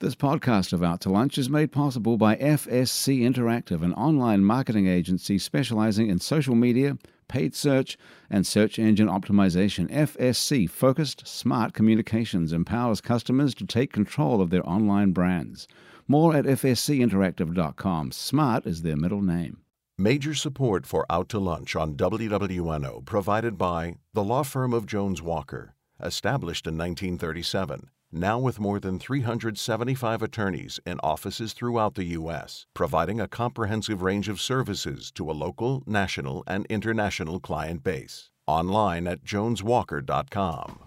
This 0.00 0.14
podcast 0.14 0.72
of 0.72 0.84
Out 0.84 1.00
to 1.00 1.10
Lunch 1.10 1.38
is 1.38 1.50
made 1.50 1.72
possible 1.72 2.16
by 2.16 2.36
FSC 2.36 3.22
Interactive, 3.22 3.82
an 3.82 3.92
online 3.94 4.44
marketing 4.44 4.86
agency 4.86 5.38
specializing 5.38 6.08
in 6.08 6.20
social 6.20 6.54
media, 6.54 6.96
paid 7.26 7.52
search, 7.52 7.98
and 8.30 8.46
search 8.46 8.78
engine 8.78 9.08
optimization. 9.08 9.90
FSC 9.90 10.70
focused 10.70 11.26
smart 11.26 11.72
communications 11.72 12.52
empowers 12.52 13.00
customers 13.00 13.56
to 13.56 13.66
take 13.66 13.92
control 13.92 14.40
of 14.40 14.50
their 14.50 14.64
online 14.68 15.10
brands. 15.10 15.66
More 16.06 16.36
at 16.36 16.44
fscinteractive.com. 16.44 18.12
Smart 18.12 18.66
is 18.66 18.82
their 18.82 18.96
middle 18.96 19.22
name. 19.22 19.62
Major 19.98 20.32
support 20.32 20.86
for 20.86 21.06
Out 21.10 21.28
to 21.30 21.40
Lunch 21.40 21.74
on 21.74 21.96
WWNO 21.96 23.04
provided 23.04 23.58
by 23.58 23.96
the 24.14 24.22
law 24.22 24.44
firm 24.44 24.72
of 24.72 24.86
Jones 24.86 25.20
Walker, 25.20 25.74
established 26.00 26.68
in 26.68 26.78
1937 26.78 27.90
now 28.12 28.38
with 28.38 28.58
more 28.58 28.80
than 28.80 28.98
375 28.98 30.22
attorneys 30.22 30.80
in 30.86 30.98
offices 31.00 31.52
throughout 31.52 31.94
the 31.94 32.04
U.S., 32.04 32.66
providing 32.74 33.20
a 33.20 33.28
comprehensive 33.28 34.02
range 34.02 34.28
of 34.28 34.40
services 34.40 35.10
to 35.12 35.30
a 35.30 35.32
local, 35.32 35.82
national, 35.86 36.44
and 36.46 36.66
international 36.66 37.40
client 37.40 37.82
base. 37.82 38.30
Online 38.46 39.06
at 39.06 39.24
joneswalker.com. 39.24 40.78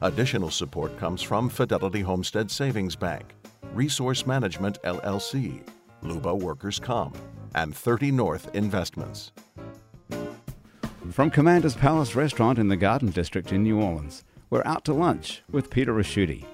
Additional 0.00 0.50
support 0.50 0.96
comes 0.98 1.22
from 1.22 1.48
Fidelity 1.48 2.00
Homestead 2.00 2.50
Savings 2.50 2.96
Bank, 2.96 3.34
Resource 3.72 4.26
Management 4.26 4.82
LLC, 4.82 5.66
Luba 6.02 6.34
Workers 6.34 6.78
Comp, 6.78 7.16
and 7.54 7.74
30 7.74 8.10
North 8.10 8.54
Investments. 8.54 9.32
From 11.10 11.30
Commander's 11.30 11.76
Palace 11.76 12.16
Restaurant 12.16 12.58
in 12.58 12.68
the 12.68 12.76
Garden 12.76 13.10
District 13.10 13.52
in 13.52 13.62
New 13.62 13.80
Orleans, 13.80 14.24
we're 14.50 14.64
out 14.64 14.84
to 14.86 14.92
lunch 14.92 15.42
with 15.50 15.70
Peter 15.70 15.92
Ricchiuti. 15.92 16.44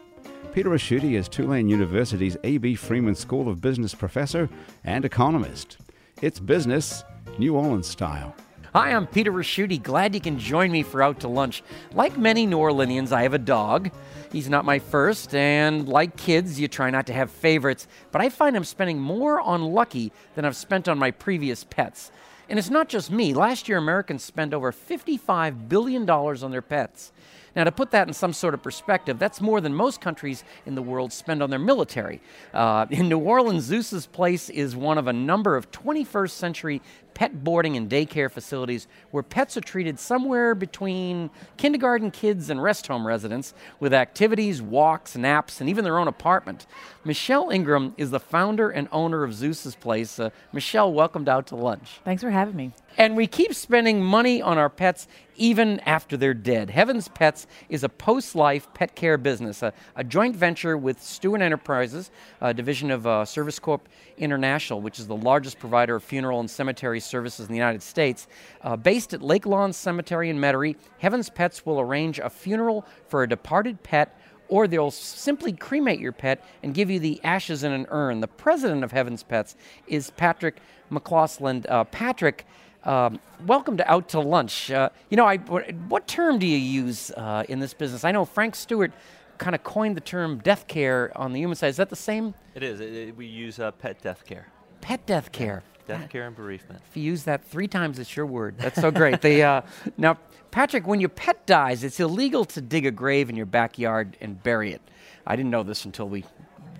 Peter 0.52 0.70
Ricchiuti 0.70 1.12
is 1.16 1.28
Tulane 1.28 1.68
University's 1.68 2.36
A.B. 2.42 2.74
Freeman 2.74 3.14
School 3.14 3.48
of 3.48 3.60
Business 3.60 3.94
professor 3.94 4.48
and 4.82 5.04
economist. 5.04 5.76
It's 6.22 6.40
business, 6.40 7.04
New 7.38 7.54
Orleans 7.54 7.86
style. 7.86 8.34
Hi, 8.74 8.90
I'm 8.92 9.06
Peter 9.06 9.30
Ricchiuti. 9.30 9.80
Glad 9.80 10.12
you 10.12 10.20
can 10.20 10.40
join 10.40 10.72
me 10.72 10.82
for 10.82 11.04
Out 11.04 11.20
to 11.20 11.28
Lunch. 11.28 11.62
Like 11.94 12.18
many 12.18 12.46
New 12.46 12.58
Orleanians, 12.58 13.12
I 13.12 13.22
have 13.22 13.32
a 13.32 13.38
dog. 13.38 13.92
He's 14.32 14.48
not 14.48 14.64
my 14.64 14.80
first, 14.80 15.36
and 15.36 15.88
like 15.88 16.16
kids, 16.16 16.58
you 16.58 16.66
try 16.66 16.90
not 16.90 17.06
to 17.06 17.12
have 17.12 17.30
favorites, 17.30 17.86
but 18.10 18.20
I 18.20 18.28
find 18.28 18.56
I'm 18.56 18.64
spending 18.64 18.98
more 18.98 19.40
on 19.40 19.62
Lucky 19.62 20.10
than 20.34 20.44
I've 20.44 20.56
spent 20.56 20.88
on 20.88 20.98
my 20.98 21.12
previous 21.12 21.62
pets. 21.62 22.10
And 22.48 22.58
it's 22.58 22.70
not 22.70 22.88
just 22.88 23.12
me. 23.12 23.34
Last 23.34 23.68
year, 23.68 23.78
Americans 23.78 24.24
spent 24.24 24.52
over 24.52 24.72
$55 24.72 25.68
billion 25.68 26.10
on 26.10 26.50
their 26.50 26.60
pets. 26.60 27.12
Now, 27.56 27.64
to 27.64 27.72
put 27.72 27.90
that 27.90 28.08
in 28.08 28.14
some 28.14 28.32
sort 28.32 28.54
of 28.54 28.62
perspective, 28.62 29.18
that's 29.18 29.40
more 29.40 29.60
than 29.60 29.74
most 29.74 30.00
countries 30.00 30.44
in 30.66 30.74
the 30.74 30.82
world 30.82 31.12
spend 31.12 31.42
on 31.42 31.50
their 31.50 31.58
military. 31.58 32.20
Uh, 32.54 32.86
in 32.90 33.08
New 33.08 33.18
Orleans, 33.18 33.64
Zeus's 33.64 34.06
Place 34.06 34.48
is 34.48 34.76
one 34.76 34.98
of 34.98 35.06
a 35.06 35.12
number 35.12 35.56
of 35.56 35.70
21st 35.70 36.30
century 36.30 36.82
pet 37.20 37.44
boarding 37.44 37.76
and 37.76 37.90
daycare 37.90 38.30
facilities 38.30 38.88
where 39.10 39.22
pets 39.22 39.54
are 39.54 39.60
treated 39.60 40.00
somewhere 40.00 40.54
between 40.54 41.28
kindergarten 41.58 42.10
kids 42.10 42.48
and 42.48 42.62
rest 42.62 42.86
home 42.86 43.06
residents 43.06 43.52
with 43.78 43.92
activities, 43.92 44.62
walks, 44.62 45.14
naps, 45.18 45.60
and 45.60 45.68
even 45.68 45.84
their 45.84 45.98
own 45.98 46.08
apartment. 46.08 46.64
Michelle 47.04 47.50
Ingram 47.50 47.94
is 47.98 48.10
the 48.10 48.18
founder 48.18 48.70
and 48.70 48.88
owner 48.90 49.22
of 49.22 49.34
Zeus's 49.34 49.74
Place. 49.74 50.18
Uh, 50.18 50.30
Michelle, 50.54 50.94
welcomed 50.94 51.28
out 51.28 51.46
to 51.48 51.56
lunch. 51.56 52.00
Thanks 52.06 52.22
for 52.22 52.30
having 52.30 52.56
me. 52.56 52.72
And 52.96 53.16
we 53.16 53.26
keep 53.26 53.54
spending 53.54 54.02
money 54.02 54.40
on 54.40 54.56
our 54.56 54.70
pets 54.70 55.06
even 55.40 55.80
after 55.80 56.18
they're 56.18 56.34
dead. 56.34 56.68
Heaven's 56.68 57.08
Pets 57.08 57.46
is 57.70 57.82
a 57.82 57.88
post 57.88 58.34
life 58.34 58.68
pet 58.74 58.94
care 58.94 59.16
business, 59.16 59.62
a, 59.62 59.72
a, 59.96 60.04
joint 60.04 60.36
venture 60.36 60.76
with 60.76 61.02
Stewart 61.02 61.40
Enterprises, 61.40 62.10
a 62.42 62.52
division 62.52 62.90
of 62.90 63.06
uh, 63.06 63.24
Service 63.24 63.58
Corp 63.58 63.88
International, 64.18 64.82
which 64.82 64.98
is 64.98 65.06
the 65.06 65.16
largest 65.16 65.58
provider 65.58 65.96
of 65.96 66.04
funeral 66.04 66.40
and 66.40 66.50
cemetery 66.50 67.00
services 67.10 67.46
in 67.46 67.52
the 67.52 67.58
United 67.58 67.82
States. 67.82 68.28
Uh, 68.62 68.76
based 68.76 69.12
at 69.12 69.20
Lake 69.20 69.44
Lawn 69.44 69.72
Cemetery 69.72 70.30
in 70.30 70.38
Metairie, 70.38 70.76
Heaven's 70.98 71.28
Pets 71.28 71.66
will 71.66 71.80
arrange 71.80 72.18
a 72.18 72.30
funeral 72.30 72.86
for 73.08 73.22
a 73.22 73.28
departed 73.28 73.82
pet 73.82 74.16
or 74.50 74.66
they'll 74.66 74.90
simply 74.90 75.52
cremate 75.52 76.00
your 76.00 76.12
pet 76.12 76.44
and 76.62 76.74
give 76.74 76.90
you 76.90 76.98
the 76.98 77.20
ashes 77.24 77.62
in 77.62 77.72
an 77.72 77.86
urn. 77.88 78.20
The 78.20 78.28
president 78.28 78.84
of 78.84 78.92
Heaven's 78.92 79.22
Pets 79.22 79.56
is 79.86 80.10
Patrick 80.10 80.56
McCausland. 80.90 81.66
Uh, 81.68 81.84
Patrick, 81.84 82.44
um, 82.84 83.20
welcome 83.46 83.76
to 83.76 83.90
Out 83.90 84.08
to 84.10 84.20
Lunch. 84.20 84.70
Uh, 84.70 84.90
you 85.08 85.16
know, 85.16 85.24
I, 85.24 85.36
what 85.36 86.06
term 86.08 86.38
do 86.38 86.46
you 86.46 86.58
use 86.58 87.12
uh, 87.12 87.44
in 87.48 87.60
this 87.60 87.72
business? 87.72 88.04
I 88.04 88.10
know 88.10 88.24
Frank 88.24 88.56
Stewart 88.56 88.92
kind 89.38 89.54
of 89.54 89.62
coined 89.62 89.96
the 89.96 90.02
term 90.02 90.38
death 90.38 90.66
care 90.66 91.12
on 91.16 91.32
the 91.32 91.40
human 91.40 91.56
side. 91.56 91.68
Is 91.68 91.76
that 91.76 91.88
the 91.88 91.96
same? 91.96 92.34
It 92.54 92.62
is. 92.62 92.80
It, 92.80 92.92
it, 92.92 93.16
we 93.16 93.26
use 93.26 93.58
uh, 93.58 93.70
pet 93.70 94.02
death 94.02 94.26
care. 94.26 94.48
Pet 94.80 95.06
death 95.06 95.32
care. 95.32 95.62
Death 95.86 96.08
care 96.08 96.26
and 96.26 96.36
bereavement. 96.36 96.80
If 96.90 96.96
you 96.96 97.02
use 97.02 97.24
that 97.24 97.44
three 97.44 97.68
times, 97.68 97.98
it's 97.98 98.14
your 98.14 98.26
word. 98.26 98.56
That's 98.58 98.80
so 98.80 98.90
great. 98.90 99.20
the, 99.20 99.42
uh, 99.42 99.62
now, 99.96 100.18
Patrick, 100.50 100.86
when 100.86 101.00
your 101.00 101.08
pet 101.08 101.46
dies, 101.46 101.84
it's 101.84 102.00
illegal 102.00 102.44
to 102.46 102.60
dig 102.60 102.86
a 102.86 102.90
grave 102.90 103.30
in 103.30 103.36
your 103.36 103.46
backyard 103.46 104.16
and 104.20 104.42
bury 104.42 104.72
it. 104.72 104.82
I 105.26 105.36
didn't 105.36 105.50
know 105.50 105.62
this 105.62 105.84
until 105.84 106.08
we 106.08 106.24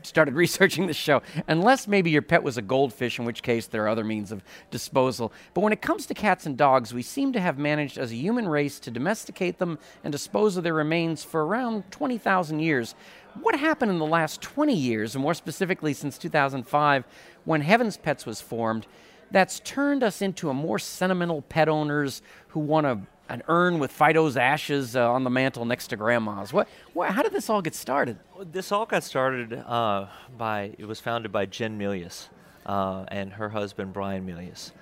started 0.02 0.34
researching 0.34 0.86
the 0.86 0.94
show, 0.94 1.22
unless 1.48 1.86
maybe 1.86 2.10
your 2.10 2.22
pet 2.22 2.42
was 2.42 2.56
a 2.56 2.62
goldfish, 2.62 3.18
in 3.18 3.24
which 3.24 3.42
case 3.42 3.66
there 3.66 3.84
are 3.84 3.88
other 3.88 4.04
means 4.04 4.32
of 4.32 4.42
disposal. 4.70 5.32
But 5.54 5.62
when 5.62 5.72
it 5.72 5.82
comes 5.82 6.06
to 6.06 6.14
cats 6.14 6.46
and 6.46 6.56
dogs, 6.56 6.94
we 6.94 7.02
seem 7.02 7.32
to 7.32 7.40
have 7.40 7.58
managed 7.58 7.98
as 7.98 8.12
a 8.12 8.16
human 8.16 8.48
race 8.48 8.80
to 8.80 8.90
domesticate 8.90 9.58
them 9.58 9.78
and 10.04 10.12
dispose 10.12 10.56
of 10.56 10.64
their 10.64 10.74
remains 10.74 11.24
for 11.24 11.44
around 11.44 11.90
20,000 11.90 12.60
years. 12.60 12.94
What 13.40 13.58
happened 13.58 13.90
in 13.90 13.98
the 13.98 14.06
last 14.06 14.40
20 14.40 14.74
years, 14.74 15.14
and 15.14 15.22
more 15.22 15.34
specifically 15.34 15.94
since 15.94 16.18
2005, 16.18 17.04
when 17.44 17.60
Heaven's 17.60 17.96
Pets 17.96 18.26
was 18.26 18.40
formed, 18.40 18.86
that's 19.30 19.60
turned 19.60 20.02
us 20.02 20.22
into 20.22 20.50
a 20.50 20.54
more 20.54 20.78
sentimental 20.78 21.42
pet 21.42 21.68
owners 21.68 22.22
who 22.48 22.60
want 22.60 22.86
to 22.86 23.00
an 23.30 23.42
urn 23.46 23.78
with 23.78 23.92
Fido's 23.92 24.36
ashes 24.36 24.96
uh, 24.96 25.08
on 25.08 25.22
the 25.22 25.30
mantle 25.30 25.64
next 25.64 25.86
to 25.88 25.96
Grandma's. 25.96 26.52
What, 26.52 26.68
what, 26.94 27.10
how 27.12 27.22
did 27.22 27.32
this 27.32 27.48
all 27.48 27.62
get 27.62 27.76
started? 27.76 28.18
This 28.50 28.72
all 28.72 28.86
got 28.86 29.04
started 29.04 29.52
uh, 29.52 30.06
by, 30.36 30.74
it 30.78 30.84
was 30.84 30.98
founded 30.98 31.30
by 31.30 31.46
Jen 31.46 31.78
Milius 31.78 32.26
uh, 32.66 33.04
and 33.06 33.32
her 33.32 33.48
husband 33.48 33.92
Brian 33.92 34.26
Milius. 34.26 34.72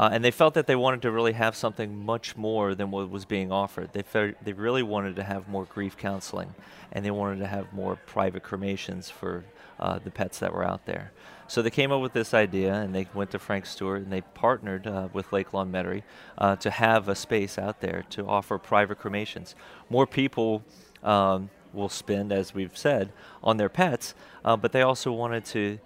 Uh, 0.00 0.08
and 0.10 0.24
they 0.24 0.30
felt 0.30 0.54
that 0.54 0.66
they 0.66 0.74
wanted 0.74 1.02
to 1.02 1.10
really 1.10 1.34
have 1.34 1.54
something 1.54 1.94
much 2.06 2.34
more 2.34 2.74
than 2.74 2.90
what 2.90 3.10
was 3.10 3.26
being 3.26 3.52
offered. 3.52 3.92
They, 3.92 4.32
they 4.42 4.54
really 4.54 4.82
wanted 4.82 5.14
to 5.16 5.22
have 5.22 5.46
more 5.46 5.66
grief 5.66 5.94
counseling, 5.98 6.54
and 6.90 7.04
they 7.04 7.10
wanted 7.10 7.40
to 7.40 7.46
have 7.46 7.70
more 7.74 7.96
private 8.06 8.42
cremations 8.42 9.10
for 9.10 9.44
uh, 9.78 9.98
the 9.98 10.10
pets 10.10 10.38
that 10.38 10.54
were 10.54 10.64
out 10.64 10.86
there. 10.86 11.12
So 11.48 11.60
they 11.60 11.68
came 11.68 11.92
up 11.92 12.00
with 12.00 12.14
this 12.14 12.32
idea, 12.32 12.72
and 12.72 12.94
they 12.94 13.08
went 13.12 13.30
to 13.32 13.38
Frank 13.38 13.66
Stewart, 13.66 14.00
and 14.00 14.10
they 14.10 14.22
partnered 14.22 14.86
uh, 14.86 15.08
with 15.12 15.30
Lake 15.34 15.52
Lawn 15.52 15.70
Metairie 15.70 16.04
uh, 16.38 16.56
to 16.56 16.70
have 16.70 17.10
a 17.10 17.14
space 17.14 17.58
out 17.58 17.82
there 17.82 18.02
to 18.08 18.26
offer 18.26 18.56
private 18.56 18.98
cremations. 18.98 19.54
More 19.90 20.06
people 20.06 20.62
um, 21.02 21.50
will 21.74 21.90
spend, 21.90 22.32
as 22.32 22.54
we've 22.54 22.78
said, 22.78 23.12
on 23.42 23.58
their 23.58 23.68
pets, 23.68 24.14
uh, 24.46 24.56
but 24.56 24.72
they 24.72 24.80
also 24.80 25.12
wanted 25.12 25.44
to 25.44 25.78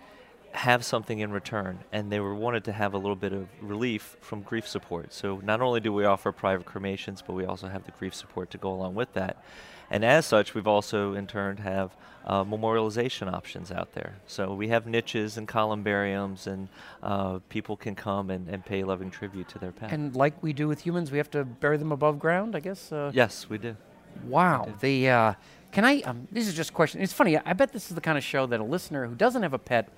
have 0.55 0.85
something 0.85 1.19
in 1.19 1.33
return, 1.33 1.81
and 1.93 2.13
they 2.13 2.21
were 2.21 2.35
wanted 2.35 2.65
to 2.65 2.73
have 2.73 2.95
a 2.95 2.99
little 2.99 3.17
bit 3.17 3.33
of 3.33 3.49
relief 3.61 4.17
from 4.21 4.43
grief 4.43 4.69
support. 4.69 5.13
So 5.13 5.41
not 5.43 5.61
only 5.61 5.81
do 5.81 5.93
we 5.93 6.05
offer 6.05 6.31
private 6.31 6.65
cremations, 6.65 7.23
but 7.27 7.33
we 7.33 7.45
also 7.45 7.67
have 7.69 7.85
the 7.85 7.91
grief 7.91 8.15
support 8.15 8.51
to 8.53 8.59
go 8.59 8.73
along 8.73 8.95
with 8.95 9.13
that. 9.15 9.43
And 9.91 10.05
as 10.05 10.27
such, 10.27 10.55
we've 10.55 10.67
also 10.67 11.15
in 11.15 11.27
turn 11.27 11.57
have 11.59 11.97
uh, 12.25 12.45
memorialization 12.45 13.31
options 13.33 13.71
out 13.71 13.93
there. 13.93 14.15
So 14.27 14.55
we 14.55 14.69
have 14.69 14.87
niches 14.87 15.37
and 15.37 15.47
columbariums, 15.47 16.47
and 16.47 16.69
uh, 17.03 17.41
people 17.49 17.77
can 17.77 17.95
come 17.97 18.31
and, 18.31 18.49
and 18.49 18.65
pay 18.65 18.85
loving 18.85 19.11
tribute 19.11 19.49
to 19.49 19.59
their 19.59 19.73
pet. 19.73 19.93
And 19.93 20.15
like 20.15 20.41
we 20.41 20.53
do 20.53 20.69
with 20.69 20.81
humans, 20.81 21.11
we 21.11 21.19
have 21.19 21.31
to 21.33 21.45
bury 21.45 21.77
them 21.79 21.91
above 21.91 22.19
ground, 22.19 22.55
I 22.55 22.61
guess? 22.61 22.93
Uh, 22.93 23.11
yes, 23.13 23.51
we 23.51 23.59
do. 23.59 23.77
Wow. 24.25 24.65
We 24.67 24.73
do. 24.73 24.79
The, 24.81 25.11
uh, 25.11 25.35
can 25.73 25.85
I, 25.85 26.01
um, 26.03 26.29
this 26.31 26.47
is 26.47 26.55
just 26.55 26.71
a 26.71 26.73
question. 26.73 27.01
It's 27.01 27.13
funny, 27.13 27.37
I 27.37 27.53
bet 27.53 27.73
this 27.73 27.91
is 27.91 27.97
the 27.97 28.01
kind 28.01 28.17
of 28.17 28.23
show 28.23 28.47
that 28.47 28.61
a 28.61 28.65
listener 28.65 29.07
who 29.07 29.17
doesn't 29.17 29.43
have 29.43 29.53
a 29.53 29.59
pet 29.59 29.89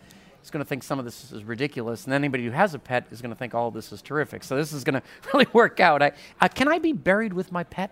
is 0.43 0.51
going 0.51 0.65
to 0.65 0.69
think 0.69 0.83
some 0.83 0.99
of 0.99 1.05
this 1.05 1.33
is 1.33 1.45
ridiculous, 1.45 2.05
and 2.05 2.15
anybody 2.15 2.45
who 2.45 2.51
has 2.51 2.75
a 2.75 2.79
pet 2.79 3.07
is 3.11 3.21
going 3.21 3.31
to 3.31 3.37
think 3.37 3.55
all 3.55 3.69
of 3.69 3.75
this 3.75 3.93
is 3.93 4.03
terrific. 4.03 4.45
So 4.45 4.57
this 4.57 4.73
is 4.73 4.85
going 4.85 4.95
to 5.01 5.03
really 5.33 5.47
work 5.53 5.81
out. 5.81 6.03
I, 6.03 6.13
uh, 6.41 6.49
can 6.49 6.69
I 6.69 6.79
be 6.79 6.93
buried 6.93 7.33
with 7.33 7.53
my 7.53 7.65
pet? 7.65 7.91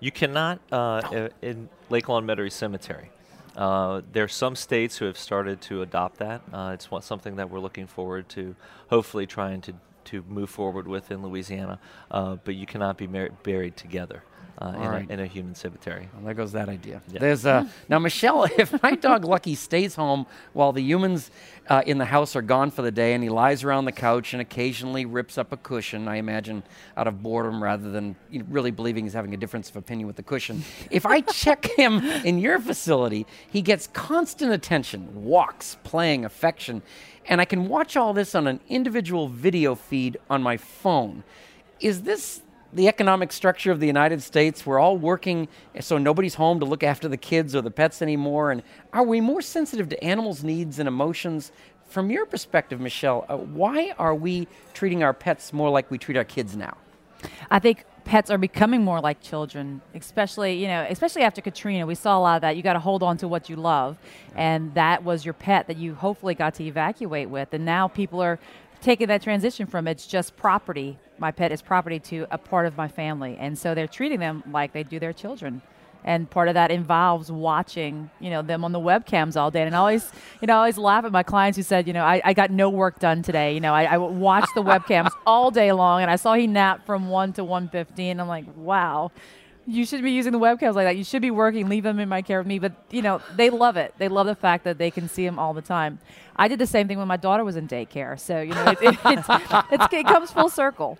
You 0.00 0.10
cannot 0.10 0.60
uh, 0.72 1.28
in 1.42 1.68
Lake 1.88 2.08
Lawn 2.08 2.26
Metairie 2.26 2.50
Cemetery. 2.50 3.10
Uh, 3.56 4.00
there 4.12 4.24
are 4.24 4.28
some 4.28 4.56
states 4.56 4.96
who 4.96 5.04
have 5.04 5.18
started 5.18 5.60
to 5.60 5.82
adopt 5.82 6.18
that. 6.18 6.40
Uh, 6.52 6.72
it's 6.74 6.88
something 7.06 7.36
that 7.36 7.50
we're 7.50 7.60
looking 7.60 7.86
forward 7.86 8.28
to, 8.30 8.56
hopefully 8.88 9.26
trying 9.26 9.60
to, 9.60 9.74
to 10.04 10.24
move 10.28 10.50
forward 10.50 10.88
with 10.88 11.10
in 11.10 11.22
Louisiana. 11.22 11.78
Uh, 12.10 12.36
but 12.42 12.54
you 12.54 12.66
cannot 12.66 12.96
be 12.96 13.06
mar- 13.06 13.30
buried 13.42 13.76
together. 13.76 14.24
Uh, 14.62 14.68
in, 14.68 14.80
right. 14.80 15.10
a, 15.10 15.12
in 15.12 15.20
a 15.20 15.26
human 15.26 15.54
cemetery. 15.54 16.08
Well, 16.14 16.24
there 16.24 16.34
goes 16.34 16.52
that 16.52 16.68
idea. 16.68 17.02
Yeah. 17.10 17.18
There's 17.18 17.44
uh, 17.44 17.66
now 17.88 17.98
Michelle. 17.98 18.48
If 18.62 18.80
my 18.82 18.94
dog 18.94 19.24
Lucky 19.24 19.54
stays 19.56 19.94
home 19.96 20.26
while 20.52 20.72
the 20.72 20.82
humans 20.82 21.30
uh, 21.68 21.82
in 21.84 21.98
the 21.98 22.04
house 22.04 22.36
are 22.36 22.42
gone 22.42 22.70
for 22.70 22.82
the 22.82 22.90
day, 22.92 23.14
and 23.14 23.22
he 23.22 23.28
lies 23.28 23.64
around 23.64 23.86
the 23.86 23.92
couch 23.92 24.34
and 24.34 24.42
occasionally 24.42 25.04
rips 25.04 25.36
up 25.36 25.52
a 25.52 25.56
cushion, 25.56 26.06
I 26.06 26.16
imagine 26.16 26.62
out 26.96 27.08
of 27.08 27.22
boredom 27.22 27.62
rather 27.62 27.90
than 27.90 28.14
you 28.30 28.40
know, 28.40 28.46
really 28.50 28.70
believing 28.70 29.04
he's 29.04 29.14
having 29.14 29.34
a 29.34 29.36
difference 29.36 29.68
of 29.68 29.76
opinion 29.76 30.06
with 30.06 30.16
the 30.16 30.22
cushion. 30.22 30.62
if 30.90 31.06
I 31.06 31.22
check 31.22 31.64
him 31.76 31.98
in 32.24 32.38
your 32.38 32.60
facility, 32.60 33.26
he 33.50 33.62
gets 33.62 33.88
constant 33.88 34.52
attention, 34.52 35.24
walks, 35.24 35.76
playing, 35.82 36.24
affection, 36.24 36.82
and 37.26 37.40
I 37.40 37.44
can 37.44 37.68
watch 37.68 37.96
all 37.96 38.12
this 38.12 38.34
on 38.34 38.46
an 38.46 38.60
individual 38.68 39.28
video 39.28 39.74
feed 39.74 40.18
on 40.30 40.42
my 40.42 40.56
phone. 40.56 41.24
Is 41.80 42.02
this 42.02 42.42
the 42.72 42.88
economic 42.88 43.32
structure 43.32 43.70
of 43.70 43.80
the 43.80 43.86
United 43.86 44.22
States. 44.22 44.64
We're 44.64 44.78
all 44.78 44.96
working 44.96 45.48
so 45.80 45.98
nobody's 45.98 46.34
home 46.34 46.60
to 46.60 46.66
look 46.66 46.82
after 46.82 47.08
the 47.08 47.16
kids 47.16 47.54
or 47.54 47.60
the 47.60 47.70
pets 47.70 48.02
anymore. 48.02 48.50
And 48.50 48.62
are 48.92 49.04
we 49.04 49.20
more 49.20 49.42
sensitive 49.42 49.88
to 49.90 50.04
animals' 50.04 50.42
needs 50.42 50.78
and 50.78 50.88
emotions? 50.88 51.52
From 51.86 52.10
your 52.10 52.24
perspective, 52.24 52.80
Michelle, 52.80 53.26
uh, 53.28 53.36
why 53.36 53.92
are 53.98 54.14
we 54.14 54.48
treating 54.72 55.02
our 55.02 55.12
pets 55.12 55.52
more 55.52 55.68
like 55.68 55.90
we 55.90 55.98
treat 55.98 56.16
our 56.16 56.24
kids 56.24 56.56
now? 56.56 56.76
I 57.50 57.58
think 57.58 57.84
pets 58.04 58.30
are 58.30 58.38
becoming 58.38 58.82
more 58.82 59.00
like 59.00 59.20
children, 59.20 59.80
especially 59.94 60.54
you 60.54 60.66
know, 60.66 60.86
especially 60.88 61.22
after 61.22 61.40
Katrina. 61.40 61.86
We 61.86 61.94
saw 61.94 62.18
a 62.18 62.20
lot 62.20 62.36
of 62.36 62.40
that. 62.42 62.56
You 62.56 62.62
got 62.62 62.72
to 62.72 62.80
hold 62.80 63.02
on 63.02 63.16
to 63.18 63.28
what 63.28 63.48
you 63.48 63.56
love, 63.56 63.98
and 64.34 64.74
that 64.74 65.04
was 65.04 65.24
your 65.24 65.34
pet 65.34 65.66
that 65.68 65.76
you 65.76 65.94
hopefully 65.94 66.34
got 66.34 66.54
to 66.54 66.64
evacuate 66.64 67.28
with. 67.28 67.52
And 67.52 67.64
now 67.64 67.88
people 67.88 68.20
are 68.20 68.38
taking 68.82 69.06
that 69.08 69.22
transition 69.22 69.66
from 69.66 69.88
it's 69.88 70.06
just 70.06 70.36
property. 70.36 70.98
My 71.18 71.30
pet 71.30 71.52
is 71.52 71.62
property 71.62 71.98
to 72.00 72.26
a 72.30 72.36
part 72.36 72.66
of 72.66 72.76
my 72.76 72.88
family, 72.88 73.36
and 73.38 73.56
so 73.58 73.74
they're 73.74 73.86
treating 73.86 74.20
them 74.20 74.42
like 74.50 74.72
they 74.72 74.82
do 74.82 74.98
their 74.98 75.12
children. 75.12 75.62
And 76.04 76.28
part 76.28 76.48
of 76.48 76.54
that 76.54 76.72
involves 76.72 77.30
watching, 77.30 78.10
you 78.18 78.28
know, 78.28 78.42
them 78.42 78.64
on 78.64 78.72
the 78.72 78.80
webcams 78.80 79.36
all 79.36 79.52
day. 79.52 79.62
And 79.62 79.72
I 79.72 79.78
always, 79.78 80.10
you 80.40 80.48
know, 80.48 80.54
I 80.54 80.56
always 80.56 80.76
laugh 80.76 81.04
at 81.04 81.12
my 81.12 81.22
clients 81.22 81.56
who 81.56 81.62
said, 81.62 81.86
you 81.86 81.92
know, 81.92 82.02
I, 82.04 82.20
I 82.24 82.32
got 82.32 82.50
no 82.50 82.68
work 82.70 82.98
done 82.98 83.22
today. 83.22 83.54
You 83.54 83.60
know, 83.60 83.72
I, 83.72 83.84
I 83.84 83.96
watched 83.98 84.52
the 84.56 84.62
webcams 84.64 85.12
all 85.24 85.52
day 85.52 85.70
long, 85.70 86.02
and 86.02 86.10
I 86.10 86.16
saw 86.16 86.34
he 86.34 86.48
napped 86.48 86.86
from 86.86 87.08
one 87.08 87.32
to 87.34 87.44
one 87.44 87.68
fifteen. 87.68 88.18
I'm 88.18 88.28
like, 88.28 88.46
wow 88.56 89.12
you 89.66 89.86
should 89.86 90.02
be 90.02 90.10
using 90.10 90.32
the 90.32 90.38
webcams 90.38 90.74
like 90.74 90.86
that. 90.86 90.96
You 90.96 91.04
should 91.04 91.22
be 91.22 91.30
working, 91.30 91.68
leave 91.68 91.84
them 91.84 91.98
in 91.98 92.08
my 92.08 92.22
care 92.22 92.40
of 92.40 92.46
me. 92.46 92.58
But 92.58 92.72
you 92.90 93.02
know, 93.02 93.20
they 93.36 93.50
love 93.50 93.76
it. 93.76 93.94
They 93.98 94.08
love 94.08 94.26
the 94.26 94.34
fact 94.34 94.64
that 94.64 94.78
they 94.78 94.90
can 94.90 95.08
see 95.08 95.24
them 95.24 95.38
all 95.38 95.54
the 95.54 95.62
time. 95.62 95.98
I 96.34 96.48
did 96.48 96.58
the 96.58 96.66
same 96.66 96.88
thing 96.88 96.98
when 96.98 97.08
my 97.08 97.16
daughter 97.16 97.44
was 97.44 97.56
in 97.56 97.68
daycare. 97.68 98.18
So 98.18 98.40
you 98.40 98.54
know, 98.54 98.64
it, 98.66 98.78
it, 98.82 98.98
it's, 99.04 99.28
it's, 99.70 99.92
it 99.92 100.06
comes 100.06 100.32
full 100.32 100.48
circle. 100.48 100.98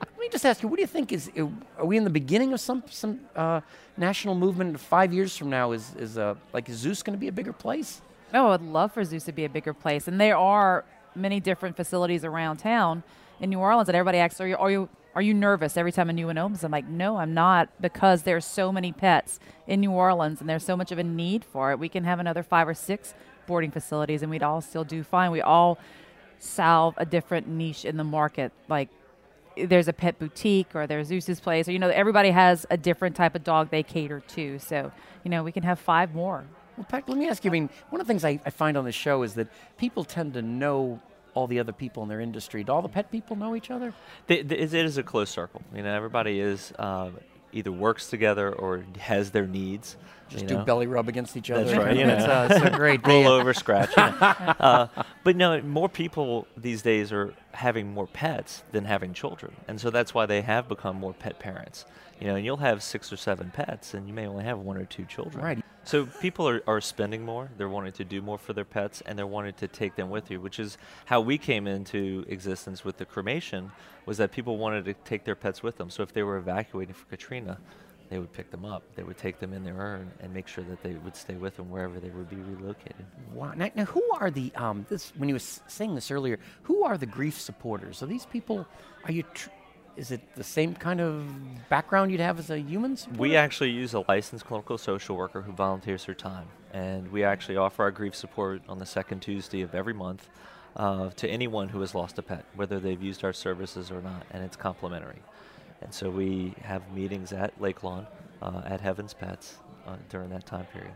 Let 0.00 0.18
me 0.18 0.28
just 0.28 0.46
ask 0.46 0.62
you, 0.62 0.68
what 0.68 0.76
do 0.76 0.82
you 0.82 0.86
think 0.86 1.12
is? 1.12 1.30
Are 1.78 1.84
we 1.84 1.96
in 1.96 2.04
the 2.04 2.10
beginning 2.10 2.52
of 2.52 2.60
some 2.60 2.82
some 2.88 3.20
uh, 3.34 3.60
national 3.96 4.34
movement? 4.34 4.78
Five 4.78 5.12
years 5.12 5.36
from 5.36 5.50
now, 5.50 5.72
is 5.72 5.94
is 5.96 6.18
uh, 6.18 6.34
like 6.52 6.68
is 6.68 6.76
Zeus 6.76 7.02
going 7.02 7.16
to 7.16 7.20
be 7.20 7.28
a 7.28 7.32
bigger 7.32 7.52
place? 7.52 8.00
Oh, 8.32 8.50
I'd 8.50 8.62
love 8.62 8.92
for 8.92 9.04
Zeus 9.04 9.24
to 9.24 9.32
be 9.32 9.44
a 9.44 9.48
bigger 9.48 9.72
place, 9.74 10.08
and 10.08 10.20
there 10.20 10.36
are 10.36 10.84
many 11.14 11.40
different 11.40 11.76
facilities 11.76 12.24
around 12.24 12.56
town 12.58 13.02
in 13.40 13.50
New 13.50 13.60
Orleans. 13.60 13.86
that 13.86 13.94
everybody 13.94 14.18
asks, 14.18 14.40
"Are 14.40 14.48
you, 14.48 14.56
are 14.56 14.70
you 14.70 14.88
are 15.14 15.22
you 15.22 15.32
nervous 15.32 15.76
every 15.76 15.92
time 15.92 16.10
a 16.10 16.12
new 16.12 16.26
one 16.26 16.38
opens? 16.38 16.64
I'm 16.64 16.72
like, 16.72 16.88
no, 16.88 17.16
I'm 17.18 17.34
not, 17.34 17.68
because 17.80 18.22
there's 18.22 18.44
so 18.44 18.72
many 18.72 18.92
pets 18.92 19.38
in 19.66 19.80
New 19.80 19.92
Orleans 19.92 20.40
and 20.40 20.48
there's 20.48 20.64
so 20.64 20.76
much 20.76 20.90
of 20.90 20.98
a 20.98 21.04
need 21.04 21.44
for 21.44 21.70
it. 21.70 21.78
We 21.78 21.88
can 21.88 22.04
have 22.04 22.18
another 22.18 22.42
five 22.42 22.66
or 22.66 22.74
six 22.74 23.14
boarding 23.46 23.70
facilities 23.70 24.22
and 24.22 24.30
we'd 24.30 24.42
all 24.42 24.60
still 24.60 24.84
do 24.84 25.02
fine. 25.04 25.30
We 25.30 25.40
all 25.40 25.78
solve 26.38 26.94
a 26.96 27.06
different 27.06 27.46
niche 27.46 27.84
in 27.84 27.96
the 27.96 28.04
market. 28.04 28.52
Like 28.68 28.88
there's 29.56 29.88
a 29.88 29.92
pet 29.92 30.18
boutique 30.18 30.74
or 30.74 30.86
there's 30.86 31.08
Zeus's 31.08 31.40
place, 31.40 31.68
or 31.68 31.72
you 31.72 31.78
know, 31.78 31.90
everybody 31.90 32.30
has 32.30 32.66
a 32.70 32.76
different 32.76 33.14
type 33.14 33.34
of 33.34 33.44
dog 33.44 33.70
they 33.70 33.82
cater 33.82 34.20
to. 34.20 34.58
So, 34.58 34.90
you 35.22 35.30
know, 35.30 35.42
we 35.42 35.52
can 35.52 35.62
have 35.62 35.78
five 35.78 36.14
more. 36.14 36.44
Well, 36.76 36.86
Pat, 36.88 37.08
let 37.08 37.16
me 37.16 37.28
ask 37.28 37.44
you. 37.44 37.50
I 37.50 37.52
mean, 37.52 37.70
one 37.90 38.00
of 38.00 38.06
the 38.06 38.10
things 38.10 38.24
I, 38.24 38.40
I 38.44 38.50
find 38.50 38.76
on 38.76 38.84
the 38.84 38.92
show 38.92 39.22
is 39.22 39.34
that 39.34 39.46
people 39.78 40.04
tend 40.04 40.34
to 40.34 40.42
know 40.42 41.00
all 41.34 41.46
the 41.46 41.58
other 41.58 41.72
people 41.72 42.02
in 42.02 42.08
their 42.08 42.20
industry. 42.20 42.64
Do 42.64 42.72
all 42.72 42.82
the 42.82 42.88
pet 42.88 43.10
people 43.10 43.36
know 43.36 43.54
each 43.54 43.70
other? 43.70 43.92
it 44.28 44.50
is 44.52 44.98
a 44.98 45.02
close 45.02 45.30
circle. 45.30 45.62
You 45.74 45.82
know, 45.82 45.94
everybody 45.94 46.40
is 46.40 46.72
um, 46.78 47.18
either 47.54 47.72
works 47.72 48.10
together 48.10 48.52
or 48.52 48.84
has 48.98 49.30
their 49.30 49.46
needs. 49.46 49.96
Just 50.28 50.46
do 50.46 50.56
know? 50.56 50.64
belly 50.64 50.86
rub 50.86 51.08
against 51.08 51.36
each 51.36 51.50
other. 51.50 51.64
That's 51.66 51.78
right. 51.78 51.96
You 51.96 52.06
know, 52.06 52.14
it's, 52.14 52.24
uh, 52.24 52.48
it's 52.50 52.64
a 52.64 52.70
great 52.70 53.06
roll 53.06 53.28
over, 53.28 53.54
scratch. 53.54 53.90
You 53.96 54.02
know. 54.02 54.10
uh, 54.60 54.88
but 55.22 55.36
no, 55.36 55.60
more 55.62 55.88
people 55.88 56.46
these 56.56 56.82
days 56.82 57.12
are 57.12 57.34
having 57.52 57.92
more 57.92 58.06
pets 58.06 58.64
than 58.72 58.84
having 58.84 59.12
children, 59.14 59.54
and 59.68 59.80
so 59.80 59.90
that's 59.90 60.12
why 60.12 60.26
they 60.26 60.40
have 60.42 60.68
become 60.68 60.96
more 60.96 61.12
pet 61.12 61.38
parents. 61.38 61.84
You 62.20 62.28
know, 62.28 62.36
and 62.36 62.44
you'll 62.44 62.56
have 62.58 62.82
six 62.82 63.12
or 63.12 63.16
seven 63.16 63.50
pets, 63.54 63.94
and 63.94 64.08
you 64.08 64.14
may 64.14 64.26
only 64.26 64.44
have 64.44 64.58
one 64.58 64.76
or 64.76 64.84
two 64.84 65.04
children. 65.04 65.44
Right. 65.44 65.64
So 65.84 66.06
people 66.06 66.48
are, 66.48 66.62
are 66.66 66.80
spending 66.80 67.24
more. 67.24 67.50
They're 67.56 67.68
wanting 67.68 67.92
to 67.92 68.04
do 68.04 68.22
more 68.22 68.38
for 68.38 68.52
their 68.52 68.64
pets, 68.64 69.02
and 69.04 69.18
they're 69.18 69.26
wanting 69.26 69.54
to 69.54 69.68
take 69.68 69.96
them 69.96 70.10
with 70.10 70.30
you, 70.30 70.40
which 70.40 70.58
is 70.58 70.78
how 71.04 71.20
we 71.20 71.38
came 71.38 71.66
into 71.66 72.24
existence 72.28 72.84
with 72.84 72.96
the 72.96 73.04
cremation. 73.04 73.70
Was 74.06 74.18
that 74.18 74.32
people 74.32 74.56
wanted 74.56 74.84
to 74.86 74.94
take 74.94 75.24
their 75.24 75.34
pets 75.34 75.62
with 75.62 75.76
them? 75.76 75.90
So 75.90 76.02
if 76.02 76.12
they 76.12 76.22
were 76.22 76.36
evacuating 76.36 76.94
for 76.94 77.04
Katrina, 77.06 77.58
they 78.10 78.18
would 78.18 78.32
pick 78.32 78.50
them 78.50 78.64
up. 78.64 78.82
They 78.96 79.02
would 79.02 79.18
take 79.18 79.40
them 79.40 79.52
in 79.52 79.64
their 79.64 79.76
urn 79.76 80.10
and 80.20 80.32
make 80.32 80.46
sure 80.46 80.64
that 80.64 80.82
they 80.82 80.92
would 80.92 81.16
stay 81.16 81.34
with 81.34 81.56
them 81.56 81.70
wherever 81.70 81.98
they 82.00 82.10
would 82.10 82.28
be 82.28 82.36
relocated. 82.36 83.04
Wow. 83.32 83.52
Now, 83.56 83.70
now 83.74 83.84
who 83.84 84.02
are 84.12 84.30
the 84.30 84.52
um, 84.56 84.86
this 84.88 85.12
when 85.16 85.28
you 85.28 85.34
were 85.34 85.38
saying 85.40 85.94
this 85.94 86.10
earlier? 86.10 86.38
Who 86.64 86.84
are 86.84 86.98
the 86.98 87.06
grief 87.06 87.40
supporters? 87.40 88.02
Are 88.02 88.06
these 88.06 88.26
people? 88.26 88.66
Are 89.04 89.12
you? 89.12 89.22
Tr- 89.34 89.50
is 89.96 90.10
it 90.10 90.20
the 90.34 90.44
same 90.44 90.74
kind 90.74 91.00
of 91.00 91.24
background 91.68 92.10
you'd 92.10 92.20
have 92.20 92.38
as 92.38 92.50
a 92.50 92.58
human 92.58 92.96
supporter? 92.96 93.20
We 93.20 93.36
actually 93.36 93.70
use 93.70 93.94
a 93.94 94.04
licensed 94.08 94.44
clinical 94.44 94.78
social 94.78 95.16
worker 95.16 95.42
who 95.42 95.52
volunteers 95.52 96.04
her 96.04 96.14
time, 96.14 96.48
and 96.72 97.10
we 97.10 97.24
actually 97.24 97.56
offer 97.56 97.82
our 97.82 97.90
grief 97.90 98.14
support 98.14 98.62
on 98.68 98.78
the 98.78 98.86
second 98.86 99.20
Tuesday 99.20 99.62
of 99.62 99.74
every 99.74 99.94
month. 99.94 100.28
Uh, 100.76 101.08
to 101.10 101.28
anyone 101.28 101.68
who 101.68 101.80
has 101.80 101.94
lost 101.94 102.18
a 102.18 102.22
pet, 102.22 102.44
whether 102.56 102.80
they've 102.80 103.00
used 103.00 103.22
our 103.22 103.32
services 103.32 103.92
or 103.92 104.02
not, 104.02 104.26
and 104.32 104.42
it's 104.42 104.56
complimentary. 104.56 105.22
And 105.82 105.94
so 105.94 106.10
we 106.10 106.52
have 106.62 106.82
meetings 106.92 107.32
at 107.32 107.52
Lake 107.60 107.84
Lawn, 107.84 108.08
uh, 108.42 108.62
at 108.64 108.80
Heaven's 108.80 109.14
Pets 109.14 109.58
uh, 109.86 109.94
during 110.08 110.30
that 110.30 110.46
time 110.46 110.66
period. 110.72 110.90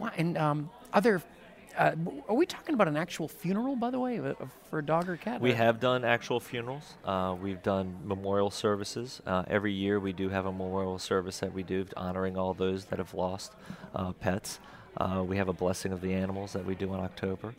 Wow. 0.00 0.10
And 0.16 0.36
um, 0.36 0.70
other, 0.92 1.22
uh, 1.76 1.94
are 2.28 2.34
we 2.34 2.46
talking 2.46 2.74
about 2.74 2.88
an 2.88 2.96
actual 2.96 3.28
funeral, 3.28 3.76
by 3.76 3.90
the 3.90 3.98
way, 3.98 4.20
for 4.68 4.78
a 4.78 4.84
dog 4.84 5.08
or 5.08 5.16
cat? 5.16 5.40
We 5.40 5.52
have 5.52 5.80
done 5.80 6.04
actual 6.04 6.40
funerals. 6.40 6.94
Uh, 7.04 7.36
we've 7.40 7.62
done 7.62 7.96
memorial 8.04 8.50
services. 8.50 9.20
Uh, 9.26 9.44
every 9.48 9.72
year 9.72 10.00
we 10.00 10.12
do 10.12 10.28
have 10.28 10.46
a 10.46 10.52
memorial 10.52 10.98
service 10.98 11.40
that 11.40 11.52
we 11.52 11.62
do 11.62 11.86
honoring 11.96 12.36
all 12.36 12.54
those 12.54 12.86
that 12.86 12.98
have 12.98 13.14
lost 13.14 13.52
uh, 13.94 14.12
pets. 14.12 14.60
we 15.24 15.36
have 15.36 15.48
a 15.48 15.52
blessing 15.52 15.92
of 15.92 16.00
the 16.00 16.12
animals 16.12 16.52
that 16.52 16.64
we 16.64 16.74
do 16.74 16.92
in 16.94 17.00
October. 17.00 17.54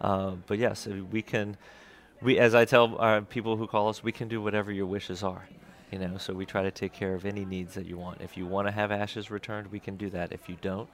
but 0.00 0.58
yes, 0.58 0.86
we 0.86 1.22
can. 1.22 1.56
We, 2.22 2.38
as 2.38 2.54
I 2.54 2.64
tell 2.64 3.22
people 3.28 3.56
who 3.56 3.66
call 3.66 3.88
us, 3.88 4.02
we 4.02 4.10
can 4.10 4.26
do 4.28 4.40
whatever 4.40 4.72
your 4.72 4.86
wishes 4.86 5.22
are. 5.22 5.46
You 5.90 6.00
know, 6.00 6.18
so 6.18 6.34
we 6.34 6.44
try 6.44 6.62
to 6.62 6.70
take 6.70 6.92
care 6.92 7.14
of 7.14 7.24
any 7.24 7.44
needs 7.44 7.74
that 7.74 7.86
you 7.86 7.96
want. 7.96 8.20
If 8.20 8.36
you 8.36 8.44
want 8.44 8.66
to 8.66 8.72
have 8.72 8.90
ashes 8.90 9.30
returned, 9.30 9.70
we 9.70 9.78
can 9.78 9.96
do 9.96 10.10
that. 10.10 10.32
If 10.32 10.48
you 10.48 10.56
don't, 10.60 10.88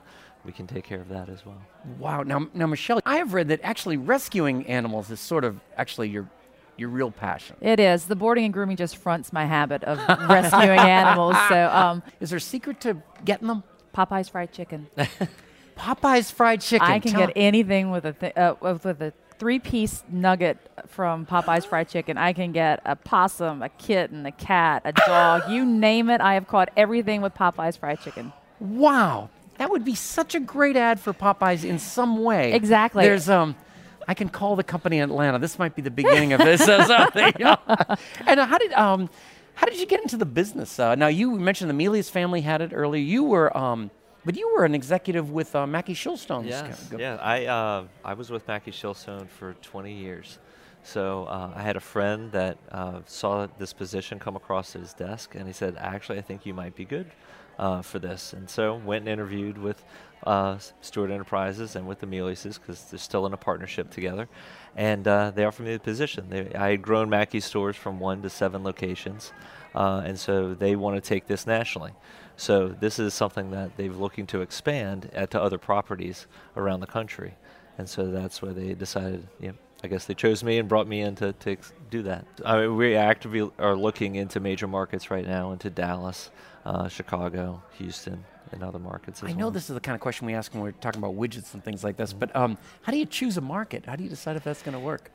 we 0.44 0.52
can 0.52 0.66
take 0.66 0.84
care 0.84 1.00
of 1.00 1.08
that 1.08 1.30
as 1.30 1.46
well. 1.46 1.62
Wow. 1.98 2.22
Now, 2.24 2.48
now, 2.52 2.66
Michelle, 2.66 3.00
I 3.06 3.16
have 3.16 3.32
read 3.32 3.48
that 3.48 3.60
actually 3.62 3.96
rescuing 3.96 4.66
animals 4.66 5.10
is 5.10 5.19
sort 5.19 5.44
of 5.44 5.60
actually 5.76 6.10
your 6.10 6.28
your 6.76 6.88
real 6.88 7.10
passion. 7.10 7.56
It 7.60 7.78
is. 7.81 8.06
The 8.06 8.17
boarding 8.17 8.44
and 8.44 8.52
grooming 8.52 8.76
just 8.76 8.96
fronts 8.96 9.32
my 9.32 9.44
habit 9.44 9.84
of 9.84 9.98
rescuing 10.28 10.78
animals. 10.78 11.36
So, 11.48 11.69
um, 11.72 12.02
is 12.20 12.31
there 12.31 12.38
a 12.38 12.40
secret 12.40 12.81
to 12.82 13.02
getting 13.24 13.48
them? 13.48 13.62
Popeye's 13.94 14.28
fried 14.28 14.52
chicken. 14.52 14.88
Popeye's 15.76 16.31
fried 16.31 16.60
chicken. 16.60 16.88
I 16.88 16.98
can 16.98 17.12
Tell 17.12 17.26
get 17.26 17.32
anything 17.36 17.90
with 17.90 18.05
a 18.05 18.12
th- 18.12 18.36
uh, 18.36 18.55
with 18.60 18.84
a 18.86 19.12
three 19.43 19.58
piece 19.58 20.05
nugget 20.08 20.56
from 20.87 21.27
Popeye's 21.27 21.65
Fried 21.65 21.89
Chicken. 21.89 22.17
I 22.17 22.32
can 22.32 22.53
get 22.53 22.81
a 22.84 22.94
possum, 22.94 23.61
a 23.61 23.70
kitten, 23.70 24.25
a 24.25 24.31
cat, 24.31 24.82
a 24.84 24.93
dog, 24.93 25.51
you 25.51 25.65
name 25.65 26.11
it. 26.11 26.20
I 26.20 26.34
have 26.34 26.46
caught 26.46 26.69
everything 26.77 27.22
with 27.22 27.34
Popeye's 27.34 27.77
Fried 27.77 28.01
Chicken. 28.01 28.32
Wow. 28.61 29.31
That 29.58 29.69
would 29.69 29.84
be 29.84 29.96
such 29.96 30.37
a 30.37 30.41
great 30.41 30.77
ad 30.77 31.01
for 31.01 31.13
Popeyes 31.13 31.65
in 31.65 31.81
some 31.81 32.22
way. 32.22 32.53
Exactly. 32.53 33.03
There's 33.03 33.29
um 33.29 33.56
I 34.06 34.15
can 34.15 34.29
call 34.29 34.55
the 34.55 34.63
company 34.63 34.99
in 34.99 35.11
Atlanta. 35.11 35.41
This 35.41 35.58
might 35.58 35.75
be 35.75 35.82
the 35.82 35.91
beginning 35.91 36.32
of 36.34 36.39
this. 36.39 36.61
and 36.69 36.81
uh, 36.81 38.46
how 38.46 38.58
did 38.58 38.72
um 38.75 39.11
how 39.55 39.67
did 39.67 39.81
you 39.81 39.87
get 39.87 40.03
into 40.03 40.17
the 40.17 40.25
business? 40.25 40.79
Uh, 40.79 40.94
now 40.94 41.08
you 41.08 41.32
mentioned 41.32 41.69
the 41.69 41.75
Melius 41.75 42.08
family 42.08 42.43
had 42.43 42.61
it 42.61 42.70
earlier. 42.72 43.03
You 43.03 43.25
were 43.25 43.56
um 43.56 43.91
but 44.24 44.36
you 44.36 44.52
were 44.55 44.64
an 44.64 44.74
executive 44.74 45.31
with 45.31 45.55
uh, 45.55 45.67
Mackie 45.67 45.94
Shilstone. 45.94 46.46
Yes, 46.46 46.91
yeah. 46.96 47.17
I 47.20 47.46
uh, 47.46 47.84
I 48.05 48.14
was 48.14 48.31
with 48.31 48.46
Mackie 48.48 48.70
Shilstone 48.70 49.29
for 49.29 49.55
20 49.55 49.93
years. 49.93 50.38
So 50.84 51.24
uh, 51.24 51.52
I 51.55 51.62
had 51.62 51.76
a 51.76 51.81
friend 51.81 52.32
that 52.32 52.58
uh, 52.70 53.00
saw 53.06 53.46
this 53.58 53.72
position 53.72 54.19
come 54.19 54.34
across 54.34 54.72
his 54.72 54.93
desk, 54.93 55.34
and 55.34 55.46
he 55.46 55.52
said, 55.52 55.76
"Actually, 55.79 56.19
I 56.19 56.22
think 56.22 56.44
you 56.44 56.55
might 56.55 56.74
be 56.74 56.84
good 56.84 57.06
uh, 57.58 57.82
for 57.82 57.98
this." 57.98 58.32
And 58.32 58.50
so 58.50 58.76
went 58.84 59.02
and 59.02 59.08
interviewed 59.08 59.58
with 59.58 59.84
uh, 60.26 60.58
Stewart 60.81 61.10
Enterprises 61.10 61.76
and 61.76 61.86
with 61.86 62.00
the 62.00 62.06
Meliuses 62.06 62.60
because 62.60 62.82
they're 62.84 62.98
still 62.98 63.26
in 63.26 63.32
a 63.32 63.36
partnership 63.36 63.91
together. 63.91 64.29
And 64.76 65.06
uh, 65.06 65.31
they 65.31 65.44
offered 65.44 65.67
me 65.67 65.72
the 65.74 65.81
position. 65.81 66.29
They, 66.29 66.52
I 66.55 66.70
had 66.70 66.82
grown 66.82 67.08
Mackie's 67.08 67.44
stores 67.44 67.76
from 67.76 68.00
one 68.00 68.22
to 68.22 68.31
seven 68.31 68.64
locations, 68.64 69.32
uh, 69.74 70.02
and 70.05 70.19
so 70.19 70.55
they 70.55 70.74
want 70.74 70.96
to 70.96 71.08
take 71.08 71.26
this 71.26 71.46
nationally. 71.46 71.93
So 72.36 72.69
this 72.69 72.98
is 72.98 73.15
something 73.15 73.51
that 73.53 73.77
they're 73.77 73.91
looking 73.91 74.27
to 74.29 74.41
expand 74.41 75.10
at, 75.12 75.31
to 75.32 75.41
other 75.43 75.58
properties 75.58 76.27
around 76.56 76.81
the 76.81 76.86
country. 76.86 77.34
And 77.79 77.89
so 77.89 78.10
that's 78.10 78.43
where 78.43 78.53
they 78.53 78.74
decided, 78.74 79.27
you 79.41 79.48
know, 79.48 79.55
I 79.84 79.89
guess 79.89 80.05
they 80.05 80.15
chose 80.15 80.44
me 80.44 80.58
and 80.58 80.69
brought 80.69 80.86
me 80.86 81.01
in 81.01 81.15
to, 81.17 81.32
to 81.32 81.51
ex- 81.53 81.72
do 81.91 82.03
that. 82.05 82.24
I 82.44 82.60
mean, 82.60 82.77
we 82.77 82.94
actively 82.94 83.51
are 83.58 83.74
looking 83.74 84.15
into 84.15 84.39
major 84.41 84.69
markets 84.69 85.10
right 85.10 85.27
now, 85.27 85.53
into 85.53 85.70
Dallas, 85.70 86.31
uh, 86.65 86.89
Chicago, 86.89 87.62
Houston, 87.79 88.24
and 88.53 88.62
other 88.62 88.79
markets 88.79 89.22
as 89.22 89.31
I 89.31 89.32
know 89.32 89.46
well. 89.46 89.51
this 89.51 89.69
is 89.70 89.74
the 89.74 89.81
kind 89.81 89.94
of 89.94 90.01
question 90.01 90.27
we 90.27 90.34
ask 90.34 90.53
when 90.55 90.62
we're 90.62 90.72
talking 90.72 91.01
about 91.03 91.17
widgets 91.17 91.55
and 91.55 91.65
things 91.65 91.82
like 91.82 91.94
Mm-hmm. 91.94 92.03
this, 92.03 92.12
but 92.12 92.34
um, 92.36 92.58
how 92.82 92.93
do 92.93 92.98
you 92.98 93.06
choose 93.06 93.36
a 93.39 93.41
market? 93.41 93.86
How 93.86 93.96
do 93.96 94.05
you 94.05 94.10
decide 94.10 94.36
if 94.36 94.44
that's 94.44 94.62
going 94.62 94.74
to 94.74 94.79
work? 94.81 95.10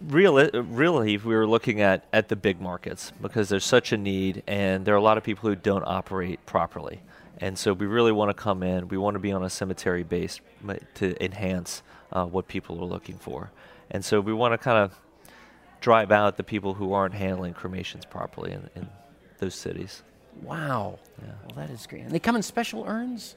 Really, 0.00 0.50
really, 0.54 1.16
we 1.16 1.34
were 1.34 1.46
looking 1.46 1.80
at, 1.80 2.04
at 2.12 2.28
the 2.28 2.36
big 2.36 2.60
markets 2.60 3.12
because 3.20 3.48
there's 3.48 3.64
such 3.64 3.92
a 3.92 3.96
need, 3.96 4.42
and 4.46 4.84
there 4.84 4.94
are 4.94 4.98
a 4.98 5.02
lot 5.02 5.18
of 5.18 5.24
people 5.24 5.48
who 5.48 5.56
don't 5.56 5.84
operate 5.86 6.44
properly. 6.46 7.00
And 7.40 7.56
so 7.58 7.72
we 7.72 7.86
really 7.86 8.12
want 8.12 8.30
to 8.30 8.34
come 8.34 8.62
in. 8.62 8.88
We 8.88 8.98
want 8.98 9.14
to 9.14 9.20
be 9.20 9.32
on 9.32 9.44
a 9.44 9.50
cemetery 9.50 10.02
base 10.02 10.40
to 10.94 11.24
enhance 11.24 11.82
uh, 12.12 12.26
what 12.26 12.48
people 12.48 12.80
are 12.80 12.86
looking 12.86 13.16
for. 13.16 13.50
And 13.90 14.04
so 14.04 14.20
we 14.20 14.32
want 14.32 14.52
to 14.52 14.58
kind 14.58 14.78
of 14.78 14.98
drive 15.80 16.10
out 16.10 16.36
the 16.36 16.42
people 16.42 16.74
who 16.74 16.92
aren't 16.92 17.14
handling 17.14 17.54
cremations 17.54 18.04
properly 18.04 18.52
in, 18.52 18.68
in 18.74 18.88
those 19.38 19.54
cities. 19.54 20.02
Wow. 20.42 20.98
Yeah. 21.20 21.28
Well, 21.44 21.66
that 21.66 21.70
is 21.70 21.86
great. 21.86 22.02
And 22.02 22.10
they 22.10 22.18
come 22.18 22.36
in 22.36 22.42
special 22.42 22.84
urns? 22.86 23.36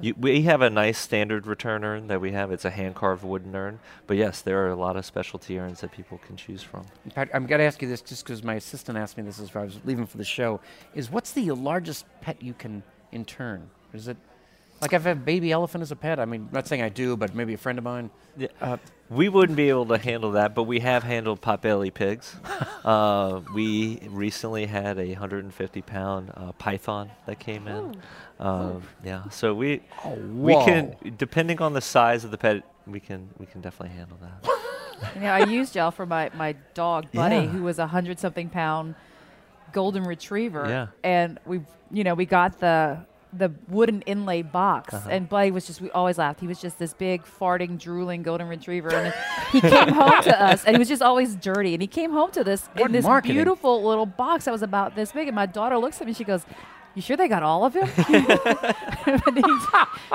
You 0.00 0.14
we 0.18 0.42
have 0.42 0.62
a 0.62 0.70
nice 0.70 0.98
standard 0.98 1.46
return 1.46 1.84
urn 1.84 2.08
that 2.08 2.20
we 2.20 2.32
have. 2.32 2.50
It's 2.50 2.64
a 2.64 2.70
hand 2.70 2.96
carved 2.96 3.22
wooden 3.22 3.54
urn. 3.54 3.78
But 4.06 4.16
yes, 4.16 4.40
there 4.40 4.64
are 4.64 4.70
a 4.70 4.76
lot 4.76 4.96
of 4.96 5.04
specialty 5.04 5.58
urns 5.58 5.80
that 5.80 5.92
people 5.92 6.18
can 6.18 6.36
choose 6.36 6.62
from. 6.62 6.86
Fact, 7.14 7.30
I'm 7.34 7.46
going 7.46 7.60
to 7.60 7.64
ask 7.64 7.80
you 7.80 7.88
this 7.88 8.02
just 8.02 8.24
because 8.24 8.42
my 8.42 8.54
assistant 8.54 8.98
asked 8.98 9.16
me 9.16 9.22
this 9.22 9.38
as 9.38 9.54
I 9.54 9.64
was 9.64 9.78
leaving 9.84 10.06
for 10.06 10.16
the 10.16 10.24
show. 10.24 10.60
Is 10.94 11.10
what's 11.10 11.32
the 11.32 11.50
largest 11.52 12.04
pet 12.20 12.42
you 12.42 12.54
can 12.54 12.82
intern? 13.12 13.70
Is 13.92 14.08
it 14.08 14.16
like 14.80 14.92
I've 14.94 15.04
had 15.04 15.16
a 15.16 15.20
baby 15.20 15.52
elephant 15.52 15.82
as 15.82 15.90
a 15.92 15.96
pet? 15.96 16.18
I 16.18 16.24
mean, 16.24 16.48
not 16.52 16.66
saying 16.66 16.82
I 16.82 16.88
do, 16.88 17.16
but 17.16 17.34
maybe 17.34 17.54
a 17.54 17.58
friend 17.58 17.78
of 17.78 17.84
mine. 17.84 18.10
Yeah. 18.36 18.48
Uh, 18.60 18.76
We 19.10 19.28
wouldn't 19.28 19.56
be 19.56 19.68
able 19.70 19.86
to 19.86 19.98
handle 19.98 20.32
that, 20.32 20.54
but 20.54 20.64
we 20.64 20.78
have 20.80 21.02
handled 21.02 21.40
potbelly 21.40 21.92
pigs. 21.92 22.36
uh, 22.84 23.40
we 23.52 23.98
recently 24.08 24.66
had 24.66 24.98
a 24.98 25.08
150 25.08 25.82
pound 25.82 26.30
uh, 26.36 26.52
python 26.52 27.10
that 27.26 27.38
came 27.40 27.66
in. 27.66 27.96
Uh, 28.38 28.74
yeah, 29.04 29.28
so 29.28 29.52
we 29.52 29.82
oh, 30.04 30.14
we 30.14 30.54
can 30.64 30.96
depending 31.18 31.60
on 31.60 31.72
the 31.74 31.80
size 31.80 32.24
of 32.24 32.30
the 32.30 32.38
pet, 32.38 32.62
we 32.86 33.00
can 33.00 33.28
we 33.38 33.46
can 33.46 33.60
definitely 33.60 33.96
handle 33.96 34.18
that. 34.22 34.50
You 35.14 35.22
know, 35.22 35.28
I 35.32 35.46
used 35.46 35.74
y'all 35.74 35.90
for 35.90 36.04
my, 36.04 36.30
my 36.34 36.52
dog 36.74 37.10
Buddy, 37.10 37.36
Yeah. 37.36 37.46
who 37.46 37.62
was 37.62 37.78
a 37.78 37.86
hundred 37.86 38.18
something 38.18 38.50
pound 38.50 38.94
golden 39.72 40.04
retriever. 40.04 40.66
Yeah. 40.68 40.86
And 41.02 41.38
we, 41.46 41.62
you 41.90 42.04
know, 42.04 42.12
we 42.14 42.26
got 42.26 42.60
the 42.60 42.98
the 43.32 43.52
wooden 43.68 44.02
inlay 44.02 44.42
box, 44.42 44.92
Uh-huh. 44.94 45.08
and 45.10 45.28
Buddy 45.28 45.50
was 45.50 45.66
just 45.66 45.80
we 45.80 45.90
always 45.92 46.18
laughed. 46.18 46.40
He 46.40 46.46
was 46.48 46.60
just 46.60 46.78
this 46.78 46.92
big 46.94 47.22
farting, 47.24 47.78
drooling 47.78 48.22
golden 48.22 48.48
retriever, 48.48 48.90
and 48.92 49.14
he 49.52 49.60
came 49.60 49.88
home 49.88 50.22
to 50.22 50.42
us, 50.50 50.64
and 50.64 50.74
he 50.74 50.78
was 50.78 50.88
just 50.88 51.02
always 51.02 51.36
dirty. 51.36 51.74
And 51.74 51.80
he 51.82 51.86
came 51.86 52.10
home 52.10 52.30
to 52.32 52.42
this 52.42 52.66
What 52.74 52.86
in 52.86 52.92
this 52.92 53.04
marketing. 53.04 53.36
beautiful 53.36 53.84
little 53.84 54.06
box 54.06 54.46
that 54.46 54.50
was 54.52 54.62
about 54.62 54.96
this 54.96 55.12
big. 55.12 55.28
And 55.28 55.34
my 55.36 55.46
daughter 55.46 55.78
looks 55.78 56.00
at 56.00 56.06
me, 56.06 56.10
and 56.10 56.16
she 56.16 56.24
goes. 56.24 56.44
You 56.96 57.02
sure 57.02 57.16
they 57.16 57.28
got 57.28 57.44
all 57.44 57.64
of 57.64 57.72
him? 57.74 57.86
he's, 59.34 59.66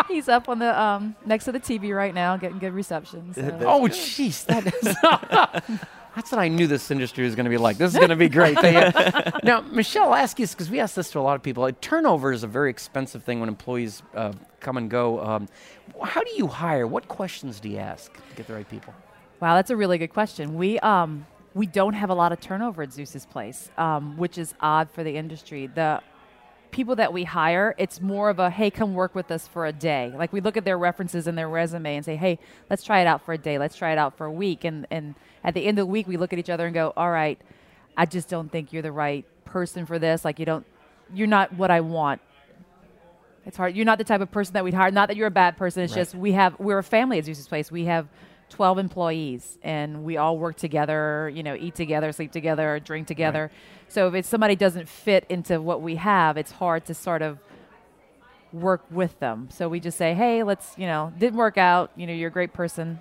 he's 0.09 0.27
up 0.27 0.49
on 0.49 0.59
the 0.59 0.77
um, 0.77 1.15
next 1.25 1.45
to 1.45 1.53
the 1.53 1.59
TV 1.59 1.95
right 1.95 2.13
now, 2.13 2.35
getting 2.35 2.59
good 2.59 2.73
reception. 2.73 3.33
So. 3.33 3.57
Oh, 3.61 3.83
jeez, 3.87 4.45
that 4.47 4.67
is. 4.67 5.79
That's 6.15 6.31
what 6.31 6.39
I 6.39 6.47
knew 6.47 6.65
this 6.65 6.91
industry 6.91 7.25
was 7.25 7.35
going 7.35 7.43
to 7.45 7.49
be 7.49 7.57
like. 7.57 7.77
This 7.77 7.91
is 7.91 7.97
going 7.97 8.09
to 8.09 8.15
be 8.15 8.29
great. 8.29 8.57
Now, 9.43 9.61
Michelle, 9.61 10.05
I'll 10.05 10.15
ask 10.15 10.39
you 10.39 10.47
because 10.47 10.69
we 10.69 10.79
ask 10.79 10.95
this 10.95 11.11
to 11.11 11.19
a 11.19 11.21
lot 11.21 11.35
of 11.35 11.43
people. 11.43 11.61
Like, 11.61 11.81
turnover 11.81 12.31
is 12.31 12.43
a 12.43 12.47
very 12.47 12.69
expensive 12.69 13.23
thing 13.23 13.39
when 13.39 13.49
employees 13.49 14.01
uh, 14.15 14.31
come 14.59 14.77
and 14.77 14.89
go. 14.89 15.19
Um, 15.21 15.47
how 16.01 16.23
do 16.23 16.31
you 16.35 16.47
hire? 16.47 16.87
What 16.87 17.07
questions 17.07 17.59
do 17.59 17.69
you 17.69 17.77
ask 17.77 18.11
to 18.13 18.35
get 18.35 18.47
the 18.47 18.53
right 18.53 18.67
people? 18.67 18.93
Wow, 19.39 19.55
that's 19.55 19.69
a 19.69 19.75
really 19.75 19.97
good 19.97 20.13
question. 20.13 20.55
We 20.55 20.79
um 20.79 21.27
we 21.53 21.65
don't 21.67 21.93
have 21.93 22.09
a 22.09 22.13
lot 22.13 22.31
of 22.31 22.39
turnover 22.39 22.81
at 22.81 22.91
Zeus's 22.91 23.25
place, 23.25 23.69
um, 23.77 24.17
which 24.17 24.37
is 24.37 24.53
odd 24.59 24.89
for 24.89 25.03
the 25.03 25.15
industry. 25.15 25.67
The 25.67 26.01
people 26.71 26.95
that 26.97 27.13
we 27.13 27.23
hire, 27.23 27.75
it's 27.77 28.01
more 28.01 28.29
of 28.29 28.39
a 28.39 28.49
hey, 28.49 28.69
come 28.69 28.93
work 28.93 29.15
with 29.15 29.31
us 29.31 29.47
for 29.47 29.65
a 29.65 29.71
day. 29.71 30.13
Like 30.15 30.33
we 30.33 30.41
look 30.41 30.57
at 30.57 30.65
their 30.65 30.77
references 30.77 31.27
and 31.27 31.37
their 31.37 31.49
resume 31.49 31.95
and 31.95 32.05
say, 32.05 32.15
hey, 32.15 32.39
let's 32.69 32.83
try 32.83 32.99
it 33.01 33.07
out 33.07 33.25
for 33.25 33.33
a 33.33 33.37
day. 33.37 33.57
Let's 33.57 33.75
try 33.75 33.91
it 33.91 33.97
out 33.97 34.17
for 34.17 34.25
a 34.25 34.31
week. 34.31 34.63
And 34.63 34.85
and 34.91 35.15
at 35.43 35.53
the 35.53 35.61
end 35.65 35.79
of 35.79 35.87
the 35.87 35.91
week, 35.91 36.07
we 36.07 36.17
look 36.17 36.33
at 36.33 36.39
each 36.39 36.49
other 36.49 36.65
and 36.65 36.73
go, 36.73 36.93
all 36.97 37.11
right, 37.11 37.39
I 37.95 38.05
just 38.05 38.29
don't 38.29 38.51
think 38.51 38.73
you're 38.73 38.81
the 38.81 38.91
right 38.91 39.25
person 39.45 39.85
for 39.85 39.99
this. 39.99 40.25
Like 40.25 40.39
you 40.39 40.45
don't, 40.45 40.65
you're 41.13 41.27
not 41.27 41.53
what 41.53 41.71
I 41.71 41.81
want. 41.81 42.21
It's 43.45 43.57
hard. 43.57 43.75
You're 43.75 43.85
not 43.85 43.99
the 43.99 44.03
type 44.03 44.21
of 44.21 44.31
person 44.31 44.53
that 44.53 44.63
we'd 44.63 44.73
hire. 44.73 44.89
Not 44.91 45.07
that 45.09 45.17
you're 45.17 45.27
a 45.27 45.31
bad 45.31 45.55
person. 45.55 45.83
It's 45.83 45.93
Right. 45.93 46.01
just 46.01 46.15
we 46.15 46.31
have 46.31 46.59
we're 46.59 46.79
a 46.79 46.83
family 46.83 47.19
at 47.19 47.25
Zeus's 47.25 47.47
place. 47.47 47.71
We 47.71 47.85
have 47.85 48.07
12 48.49 48.79
employees 48.79 49.57
and 49.63 50.03
we 50.03 50.17
all 50.17 50.37
work 50.37 50.55
together, 50.55 51.31
you 51.33 51.43
know, 51.43 51.55
eat 51.55 51.75
together, 51.75 52.11
sleep 52.11 52.31
together, 52.31 52.79
drink 52.79 53.07
together. 53.07 53.51
So 53.87 54.07
if 54.07 54.13
it's 54.13 54.27
somebody 54.27 54.55
doesn't 54.55 54.89
fit 54.89 55.25
into 55.29 55.61
what 55.61 55.81
we 55.81 55.95
have, 55.95 56.37
it's 56.37 56.51
hard 56.53 56.85
to 56.85 56.93
sort 56.93 57.21
of 57.21 57.39
work 58.51 58.83
with 58.89 59.19
them. 59.19 59.49
So 59.51 59.67
we 59.69 59.79
just 59.79 59.97
say, 59.97 60.13
"Hey, 60.13 60.43
let's, 60.43 60.73
you 60.77 60.85
know, 60.85 61.11
didn't 61.17 61.37
work 61.37 61.57
out. 61.57 61.91
You 61.95 62.07
know, 62.07 62.13
you're 62.13 62.29
a 62.29 62.31
great 62.31 62.53
person." 62.53 62.99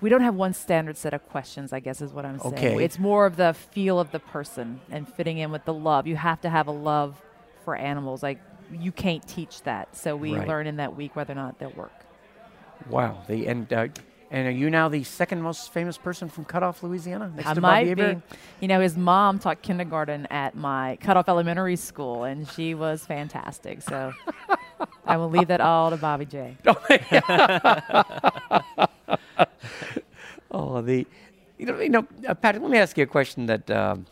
We 0.00 0.10
don't 0.10 0.20
have 0.20 0.36
one 0.36 0.52
standard 0.54 0.96
set 0.96 1.12
of 1.12 1.28
questions, 1.28 1.72
I 1.72 1.80
guess 1.80 2.00
is 2.00 2.12
what 2.12 2.24
I'm 2.24 2.38
saying. 2.38 2.54
Okay. 2.54 2.84
It's 2.84 3.00
more 3.00 3.26
of 3.26 3.34
the 3.34 3.52
feel 3.52 3.98
of 3.98 4.12
the 4.12 4.20
person 4.20 4.80
and 4.90 5.08
fitting 5.12 5.38
in 5.38 5.50
with 5.50 5.64
the 5.64 5.74
love. 5.74 6.06
You 6.06 6.14
have 6.14 6.40
to 6.42 6.48
have 6.48 6.68
a 6.68 6.72
love 6.72 7.20
for 7.64 7.74
animals. 7.74 8.22
Like 8.22 8.38
you 8.72 8.92
can't 8.92 9.26
teach 9.26 9.62
that. 9.62 9.96
So 9.96 10.14
we 10.14 10.36
Right. 10.36 10.46
learn 10.46 10.66
in 10.68 10.76
that 10.76 10.94
week 10.94 11.16
whether 11.16 11.32
or 11.32 11.36
not 11.36 11.58
they'll 11.58 11.70
work. 11.72 11.90
Wow. 12.88 13.22
The, 13.26 13.46
and 13.48 13.72
uh, 13.72 13.88
and 14.30 14.46
are 14.46 14.50
you 14.50 14.68
now 14.68 14.88
the 14.88 15.04
second 15.04 15.42
most 15.42 15.72
famous 15.72 15.96
person 15.96 16.28
from 16.28 16.44
Cutoff, 16.44 16.82
Louisiana? 16.82 17.32
Next 17.34 17.48
I 17.48 17.54
to 17.54 17.60
might 17.60 17.96
Bobby 17.96 18.14
be. 18.14 18.22
You 18.60 18.68
know, 18.68 18.80
his 18.80 18.96
mom 18.96 19.38
taught 19.38 19.62
kindergarten 19.62 20.26
at 20.30 20.54
my 20.54 20.98
cutoff 21.00 21.28
elementary 21.28 21.76
school, 21.76 22.24
and 22.24 22.48
she 22.48 22.74
was 22.74 23.06
fantastic. 23.06 23.80
So 23.82 24.12
I 25.06 25.16
will 25.16 25.30
leave 25.30 25.48
that 25.48 25.60
all 25.60 25.90
to 25.90 25.96
Bobby 25.96 26.26
J. 26.26 26.56
Oh, 30.50 30.80
the 30.80 31.06
you 31.58 31.66
know, 31.66 31.78
you 31.78 31.88
know, 31.90 32.06
uh, 32.26 32.34
Patrick. 32.34 32.62
Let 32.62 32.70
me 32.70 32.78
ask 32.78 32.96
you 32.96 33.04
a 33.04 33.06
question 33.06 33.46
that 33.46 33.70
um, 33.70 34.06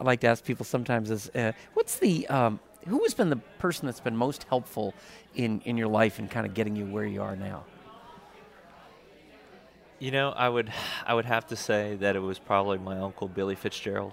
I 0.00 0.04
like 0.04 0.20
to 0.20 0.26
ask 0.28 0.42
people 0.44 0.64
sometimes: 0.64 1.10
is 1.10 1.28
uh, 1.34 1.52
what's 1.74 1.98
the 1.98 2.26
um, 2.28 2.60
who 2.88 3.02
has 3.02 3.12
been 3.12 3.28
the 3.28 3.36
person 3.58 3.86
that's 3.86 4.00
been 4.00 4.16
most 4.16 4.44
helpful 4.44 4.94
in 5.34 5.60
in 5.60 5.76
your 5.76 5.88
life 5.88 6.18
and 6.18 6.30
kind 6.30 6.46
of 6.46 6.54
getting 6.54 6.76
you 6.76 6.86
where 6.86 7.04
you 7.04 7.20
are 7.22 7.36
now? 7.36 7.64
You 9.98 10.10
know, 10.10 10.30
I 10.30 10.48
would 10.48 10.72
I 11.06 11.14
would 11.14 11.24
have 11.24 11.46
to 11.48 11.56
say 11.56 11.96
that 11.96 12.16
it 12.16 12.20
was 12.20 12.38
probably 12.38 12.78
my 12.78 12.98
uncle 12.98 13.28
Billy 13.28 13.54
Fitzgerald, 13.54 14.12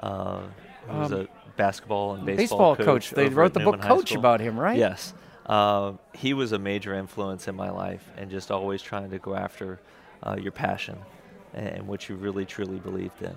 uh, 0.00 0.40
who 0.88 0.98
was 0.98 1.12
Um, 1.12 1.20
a 1.22 1.28
basketball 1.56 2.14
and 2.14 2.24
baseball, 2.24 2.76
coach. 2.76 3.10
They 3.10 3.28
wrote 3.28 3.52
the 3.54 3.60
book 3.60 3.76
Newman 3.80 3.88
Coach 3.88 4.14
about 4.14 4.40
him, 4.40 4.58
right? 4.58 4.78
Yes. 4.78 5.14
Uh, 5.46 5.92
he 6.12 6.34
was 6.34 6.52
a 6.52 6.58
major 6.58 6.94
influence 6.94 7.48
in 7.48 7.56
my 7.56 7.70
life 7.70 8.06
and 8.18 8.30
just 8.30 8.50
always 8.50 8.82
trying 8.82 9.10
to 9.10 9.18
go 9.18 9.34
after 9.34 9.80
uh, 10.22 10.36
your 10.38 10.52
passion 10.52 10.98
and, 11.54 11.68
and 11.68 11.88
what 11.88 12.08
you 12.08 12.16
really 12.16 12.44
truly 12.44 12.78
believed 12.78 13.22
in. 13.22 13.34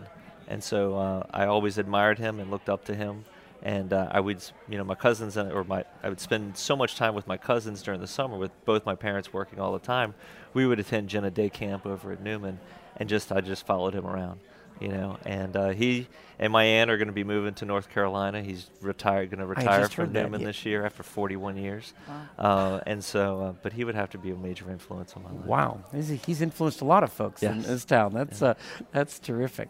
And 0.49 0.61
so 0.61 0.97
uh, 0.97 1.23
I 1.31 1.45
always 1.45 1.77
admired 1.77 2.19
him 2.19 2.41
and 2.41 2.51
looked 2.51 2.67
up 2.69 2.83
to 2.85 2.95
him. 2.95 3.23
And 3.63 3.93
uh, 3.93 4.07
I 4.11 4.19
would, 4.19 4.43
you 4.67 4.77
know, 4.77 4.83
my 4.83 4.95
cousins 4.95 5.37
and 5.37 5.51
or 5.51 5.63
my, 5.63 5.85
I 6.01 6.09
would 6.09 6.19
spend 6.19 6.57
so 6.57 6.75
much 6.75 6.95
time 6.95 7.13
with 7.13 7.27
my 7.27 7.37
cousins 7.37 7.83
during 7.83 7.99
the 8.01 8.07
summer 8.07 8.35
with 8.37 8.51
both 8.65 8.85
my 8.85 8.95
parents 8.95 9.31
working 9.31 9.59
all 9.59 9.71
the 9.73 9.79
time. 9.79 10.15
We 10.53 10.65
would 10.65 10.79
attend 10.79 11.09
Jenna 11.09 11.29
Day 11.29 11.49
Camp 11.49 11.85
over 11.85 12.11
at 12.11 12.21
Newman, 12.23 12.59
and 12.97 13.07
just 13.07 13.31
I 13.31 13.39
just 13.41 13.65
followed 13.67 13.93
him 13.93 14.07
around, 14.07 14.39
you 14.79 14.87
know. 14.87 15.17
And 15.25 15.55
uh, 15.55 15.69
he 15.69 16.07
and 16.39 16.51
my 16.51 16.63
aunt 16.63 16.89
are 16.89 16.97
going 16.97 17.07
to 17.07 17.13
be 17.13 17.23
moving 17.23 17.53
to 17.53 17.65
North 17.65 17.87
Carolina. 17.89 18.41
He's 18.41 18.67
retired, 18.81 19.29
going 19.29 19.41
to 19.41 19.45
retire 19.45 19.87
from 19.87 20.11
that, 20.13 20.23
Newman 20.23 20.41
yeah. 20.41 20.47
this 20.47 20.65
year 20.65 20.83
after 20.83 21.03
41 21.03 21.55
years. 21.57 21.93
Uh, 22.39 22.79
and 22.87 23.03
so, 23.03 23.41
uh, 23.41 23.53
but 23.61 23.73
he 23.73 23.83
would 23.83 23.93
have 23.95 24.09
to 24.09 24.17
be 24.17 24.31
a 24.31 24.35
major 24.35 24.71
influence 24.71 25.13
on 25.15 25.21
my 25.21 25.29
life. 25.31 25.45
Wow, 25.45 25.81
he's, 25.93 26.09
he's 26.25 26.41
influenced 26.41 26.81
a 26.81 26.85
lot 26.85 27.03
of 27.03 27.11
folks 27.13 27.43
in 27.43 27.57
Yes. 27.57 27.67
this 27.67 27.85
town. 27.85 28.13
That's 28.13 28.41
uh, 28.41 28.55
that's 28.91 29.19
terrific. 29.19 29.69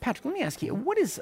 Patrick, 0.00 0.26
let 0.26 0.34
me 0.34 0.42
ask 0.42 0.62
you, 0.62 0.74
what 0.74 0.98
is? 0.98 1.18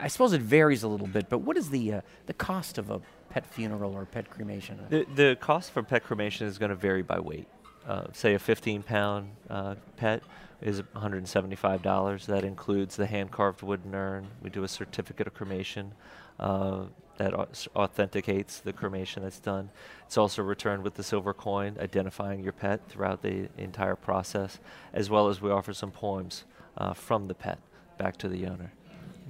I 0.00 0.08
suppose 0.08 0.32
it 0.32 0.40
varies 0.40 0.82
a 0.82 0.88
little 0.88 1.06
bit, 1.06 1.28
but 1.28 1.38
what 1.38 1.56
is 1.56 1.70
the 1.70 1.94
uh, 1.94 2.00
the 2.26 2.34
cost 2.34 2.78
of 2.78 2.90
a 2.90 3.00
pet 3.28 3.46
funeral 3.46 3.94
or 3.94 4.04
pet 4.04 4.30
cremation? 4.30 4.78
The, 4.88 5.06
the 5.14 5.36
cost 5.40 5.72
for 5.72 5.82
pet 5.82 6.04
cremation 6.04 6.46
is 6.46 6.58
going 6.58 6.70
to 6.70 6.76
vary 6.76 7.02
by 7.02 7.20
weight. 7.20 7.46
Uh, 7.86 8.04
say 8.12 8.34
a 8.34 8.38
15 8.38 8.82
pound 8.82 9.30
uh, 9.48 9.74
pet 9.96 10.22
is 10.60 10.82
$175. 10.94 12.26
That 12.26 12.44
includes 12.44 12.96
the 12.96 13.06
hand 13.06 13.30
carved 13.30 13.62
wooden 13.62 13.94
urn. 13.94 14.26
We 14.42 14.50
do 14.50 14.64
a 14.64 14.68
certificate 14.68 15.26
of 15.26 15.34
cremation. 15.34 15.92
Uh, 16.38 16.84
that 17.18 17.34
authenticates 17.76 18.60
the 18.60 18.72
cremation 18.72 19.22
that's 19.22 19.40
done. 19.40 19.68
It's 20.06 20.16
also 20.16 20.42
returned 20.42 20.82
with 20.82 20.94
the 20.94 21.02
silver 21.02 21.34
coin, 21.34 21.76
identifying 21.78 22.42
your 22.42 22.54
pet 22.54 22.80
throughout 22.88 23.20
the 23.20 23.50
entire 23.58 23.94
process, 23.94 24.58
as 24.94 25.10
well 25.10 25.28
as 25.28 25.38
we 25.38 25.50
offer 25.50 25.74
some 25.74 25.90
poems 25.90 26.44
uh, 26.78 26.94
from 26.94 27.28
the 27.28 27.34
pet 27.34 27.58
back 27.98 28.16
to 28.16 28.28
the 28.28 28.46
owner. 28.46 28.72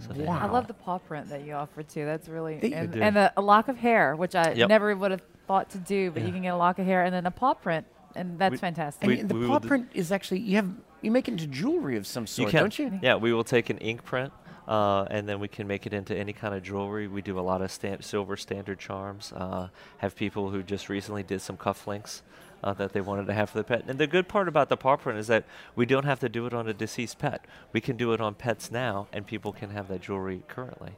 So 0.00 0.14
Wow. 0.14 0.38
I 0.40 0.47
love 0.47 0.66
the 0.66 0.75
paw 0.75 0.99
print 0.99 1.28
that 1.30 1.45
you 1.45 1.52
offered 1.54 1.88
too. 1.88 2.04
That's 2.04 2.28
really 2.28 2.59
They- 2.59 2.73
and, 2.73 2.95
and 2.97 3.16
the, 3.16 3.33
a 3.37 3.40
lock 3.42 3.69
of 3.69 3.76
hair, 3.76 4.16
which 4.16 4.35
I 4.35 4.52
Yep. 4.52 4.69
never 4.69 4.95
would 4.97 5.11
have 5.11 5.23
thought 5.47 5.71
to 5.71 5.78
do, 5.78 6.11
but 6.11 6.23
you 6.23 6.33
can 6.33 6.42
get 6.42 6.49
a 6.54 6.57
lock 6.57 6.78
of 6.78 6.87
hair 6.87 7.02
and 7.04 7.14
then 7.14 7.26
a 7.26 7.30
paw 7.30 7.54
print, 7.54 7.87
and 8.14 8.38
that's 8.38 8.52
We- 8.52 8.59
fantastic. 8.59 9.07
We- 9.07 9.16
y- 9.16 9.23
the 9.25 9.35
we 9.35 9.47
paw 9.47 9.59
print 9.59 9.88
is 9.95 10.11
actually 10.12 10.40
you 10.40 10.57
have 10.57 10.71
you 11.02 11.11
make 11.11 11.28
it 11.28 11.33
into 11.33 11.47
jewelry 11.47 11.97
of 11.97 12.07
some 12.07 12.25
You 12.25 12.26
sort, 12.26 12.50
can, 12.50 12.61
don't 12.61 12.78
you? 12.78 12.99
Yeah, 13.02 13.14
we 13.16 13.33
will 13.33 13.45
take 13.45 13.71
an 13.71 13.78
ink 13.78 14.04
print, 14.04 14.33
uh, 14.69 15.07
and 15.11 15.26
then 15.28 15.40
we 15.40 15.49
can 15.49 15.66
make 15.66 15.87
it 15.87 15.95
into 15.95 16.14
any 16.16 16.33
kind 16.35 16.54
of 16.54 16.62
jewelry. 16.62 17.09
We 17.09 17.23
do 17.23 17.38
a 17.38 17.40
lot 17.40 17.62
of 17.62 17.71
stan- 17.71 18.02
silver 18.02 18.37
standard 18.37 18.78
charms. 18.78 19.33
Uh, 19.35 19.69
have 19.99 20.14
people 20.14 20.50
who 20.50 20.62
just 20.62 20.88
recently 20.90 21.23
did 21.23 21.40
some 21.40 21.57
cufflinks 21.57 22.21
uh, 22.62 22.72
that 22.74 22.92
they 22.92 23.00
wanted 23.00 23.26
to 23.26 23.32
have 23.34 23.50
for 23.50 23.58
the 23.58 23.64
pet. 23.64 23.84
And 23.86 23.98
the 23.98 24.06
good 24.06 24.28
part 24.28 24.48
about 24.48 24.68
the 24.68 24.76
paw 24.76 24.96
print 24.96 25.18
is 25.18 25.26
that 25.28 25.44
we 25.76 25.86
don't 25.86 26.04
have 26.04 26.20
to 26.20 26.28
do 26.28 26.46
it 26.46 26.54
on 26.54 26.68
a 26.68 26.74
deceased 26.74 27.18
pet. 27.18 27.44
We 27.72 27.80
can 27.80 27.96
do 27.96 28.12
it 28.12 28.20
on 28.20 28.34
pets 28.34 28.70
now, 28.70 29.08
and 29.12 29.26
people 29.26 29.52
can 29.52 29.70
have 29.70 29.88
that 29.88 30.00
jewelry 30.02 30.42
currently. 30.48 30.92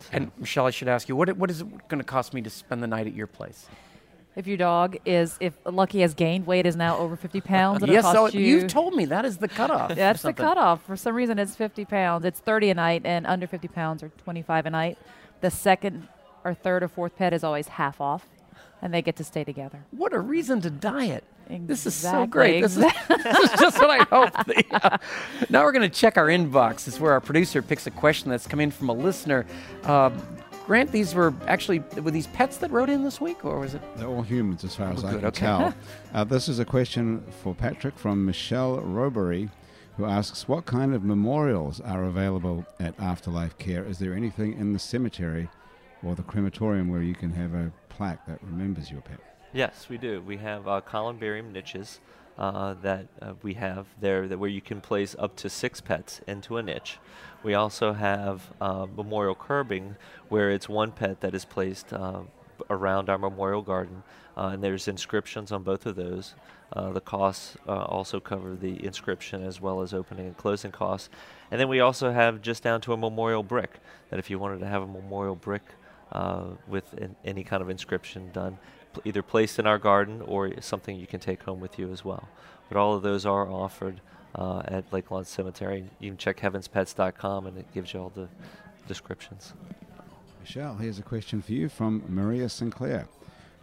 So- 0.00 0.08
And 0.12 0.32
Michelle, 0.38 0.66
I 0.66 0.70
should 0.70 0.88
ask 0.88 1.08
you, 1.08 1.16
what 1.16 1.36
what 1.36 1.50
is 1.50 1.60
it 1.60 1.88
going 1.88 1.98
to 1.98 2.04
cost 2.04 2.34
me 2.34 2.42
to 2.42 2.50
spend 2.50 2.82
the 2.82 2.86
night 2.88 3.06
at 3.06 3.14
your 3.14 3.26
place? 3.26 3.66
if 4.34 4.46
your 4.46 4.56
dog 4.56 4.96
is, 5.04 5.36
if 5.40 5.52
Lucky 5.66 6.00
has 6.00 6.14
gained 6.14 6.46
weight, 6.46 6.64
is 6.64 6.74
now 6.74 6.96
over 6.96 7.16
50 7.16 7.40
pounds, 7.42 7.82
it'll 7.82 7.94
yes, 7.94 8.02
cost 8.02 8.32
so 8.32 8.38
you. 8.38 8.46
you've 8.46 8.66
told 8.66 8.94
me 8.94 9.04
that 9.04 9.24
is 9.26 9.36
the 9.36 9.48
cutoff. 9.48 9.90
or 9.90 9.94
That's 9.94 10.22
the 10.22 10.32
cutoff. 10.32 10.82
For 10.86 10.96
some 10.96 11.14
reason, 11.14 11.38
it's 11.38 11.54
50 11.54 11.84
pounds. 11.84 12.24
It's 12.24 12.40
30 12.40 12.70
a 12.70 12.74
night, 12.74 13.02
and 13.04 13.26
under 13.26 13.46
50 13.46 13.68
pounds 13.68 14.02
are 14.02 14.08
25 14.08 14.66
a 14.66 14.70
night. 14.70 14.98
The 15.42 15.50
second 15.50 16.08
or 16.44 16.54
third 16.54 16.82
or 16.82 16.88
fourth 16.88 17.14
pet 17.16 17.32
is 17.34 17.44
always 17.44 17.68
half 17.68 18.00
off, 18.00 18.26
and 18.82 18.92
they 18.92 19.00
get 19.00 19.16
to 19.16 19.24
stay 19.24 19.44
together. 19.44 19.84
What 19.92 20.12
a 20.12 20.18
reason 20.20 20.60
to 20.62 20.70
diet. 20.70 21.24
This 21.48 21.86
is 21.86 21.94
so 21.94 22.26
great. 22.26 22.60
This 22.62 22.76
is, 22.76 22.84
this 23.08 23.38
is 23.38 23.60
just 23.60 23.78
what 23.80 23.90
I 23.90 24.04
hoped. 24.04 24.52
Yeah. 24.70 24.96
Now 25.50 25.64
we're 25.64 25.72
going 25.72 25.88
to 25.88 25.94
check 26.00 26.16
our 26.16 26.26
inbox. 26.26 26.84
This 26.84 26.94
is 26.94 27.00
where 27.00 27.12
our 27.12 27.20
producer 27.20 27.62
picks 27.62 27.86
a 27.86 27.90
question 27.90 28.30
that's 28.30 28.46
come 28.46 28.60
in 28.60 28.70
from 28.70 28.88
a 28.88 28.92
listener. 28.92 29.46
Uh, 29.84 30.10
Grant, 30.66 30.92
these 30.92 31.14
were 31.14 31.34
actually 31.48 31.80
were 32.00 32.10
these 32.12 32.28
pets 32.28 32.56
that 32.58 32.70
wrote 32.70 32.88
in 32.88 33.02
this 33.02 33.20
week, 33.20 33.44
or 33.44 33.58
was 33.58 33.74
it? 33.74 33.82
They're 33.96 34.06
all 34.08 34.22
humans, 34.22 34.62
as 34.64 34.76
far 34.76 34.92
as 34.92 35.04
Oh, 35.04 35.08
I 35.08 35.10
good, 35.12 35.20
can 35.20 35.26
okay. 35.28 35.38
tell. 35.46 35.74
Uh, 36.14 36.24
this 36.24 36.48
is 36.48 36.58
a 36.58 36.64
question 36.64 37.24
for 37.42 37.54
Patrick 37.54 37.98
from 37.98 38.24
Michelle 38.24 38.78
Robery, 38.80 39.48
who 39.96 40.04
asks, 40.04 40.46
"What 40.46 40.64
kind 40.66 40.94
of 40.94 41.02
memorials 41.02 41.80
are 41.80 42.04
available 42.04 42.64
at 42.78 42.98
Afterlife 43.00 43.58
Care? 43.58 43.82
Is 43.84 43.98
there 43.98 44.14
anything 44.14 44.52
in 44.58 44.72
the 44.72 44.78
cemetery 44.78 45.48
or 46.04 46.14
the 46.14 46.22
crematorium 46.22 46.88
where 46.90 47.02
you 47.02 47.14
can 47.14 47.32
have 47.32 47.54
a 47.54 47.72
plaque 47.96 48.26
that 48.26 48.38
remembers 48.42 48.90
your 48.90 49.02
pet?" 49.02 49.20
Yes, 49.52 49.88
we 49.90 49.98
do. 49.98 50.22
We 50.22 50.38
have 50.38 50.66
uh, 50.66 50.80
columbarium 50.80 51.52
niches 51.52 52.00
uh, 52.38 52.74
that 52.82 53.06
uh, 53.20 53.34
we 53.42 53.52
have 53.54 53.86
there 54.00 54.26
that 54.26 54.38
where 54.38 54.48
you 54.48 54.62
can 54.62 54.80
place 54.80 55.14
up 55.18 55.36
to 55.36 55.50
six 55.50 55.82
pets 55.82 56.22
into 56.26 56.56
a 56.56 56.62
niche. 56.62 56.98
We 57.42 57.52
also 57.52 57.92
have 57.92 58.50
uh, 58.60 58.86
memorial 58.96 59.34
curbing 59.34 59.96
where 60.30 60.50
it's 60.50 60.68
one 60.68 60.92
pet 60.92 61.20
that 61.20 61.34
is 61.34 61.44
placed 61.44 61.92
uh, 61.92 62.20
around 62.70 63.10
our 63.10 63.18
memorial 63.18 63.60
garden, 63.60 64.02
uh, 64.38 64.52
and 64.54 64.64
there's 64.64 64.88
inscriptions 64.88 65.52
on 65.52 65.62
both 65.62 65.84
of 65.84 65.96
those. 65.96 66.34
The 66.74 67.02
costs 67.02 67.58
also 67.66 68.18
cover 68.18 68.56
the 68.56 68.82
inscription 68.82 69.42
as 69.44 69.60
well 69.60 69.82
as 69.82 69.92
opening 69.92 70.26
and 70.28 70.36
closing 70.38 70.72
costs. 70.72 71.10
And 71.50 71.60
then 71.60 71.68
we 71.68 71.80
also 71.80 72.10
have 72.10 72.40
just 72.40 72.62
down 72.62 72.80
to 72.82 72.94
a 72.94 72.96
memorial 72.96 73.42
brick 73.42 73.80
that 74.08 74.18
if 74.18 74.30
you 74.30 74.38
wanted 74.38 74.60
to 74.60 74.66
have 74.66 74.82
a 74.82 74.86
memorial 74.86 75.36
brick 75.36 75.62
uh, 76.12 76.44
with 76.68 76.92
an, 76.94 77.16
any 77.24 77.42
kind 77.42 77.62
of 77.62 77.70
inscription 77.70 78.30
done, 78.32 78.58
pl- 78.92 79.02
either 79.04 79.22
placed 79.22 79.58
in 79.58 79.66
our 79.66 79.78
garden 79.78 80.22
or 80.22 80.60
something 80.60 80.98
you 80.98 81.06
can 81.06 81.20
take 81.20 81.42
home 81.42 81.60
with 81.60 81.78
you 81.78 81.90
as 81.90 82.04
well. 82.04 82.28
But 82.68 82.78
all 82.78 82.94
of 82.94 83.02
those 83.02 83.26
are 83.26 83.48
offered 83.48 84.00
uh, 84.34 84.62
at 84.66 84.92
Lake 84.92 85.10
Lawn 85.10 85.24
Cemetery. 85.24 85.84
You 85.98 86.10
can 86.10 86.18
check 86.18 86.38
heavenspets.com 86.40 87.46
and 87.46 87.58
it 87.58 87.66
gives 87.74 87.92
you 87.92 88.00
all 88.00 88.12
the 88.14 88.28
descriptions. 88.86 89.52
Michelle, 90.40 90.74
here's 90.76 90.98
a 90.98 91.02
question 91.02 91.40
for 91.40 91.52
you 91.52 91.68
from 91.68 92.02
Maria 92.08 92.48
Sinclair, 92.48 93.06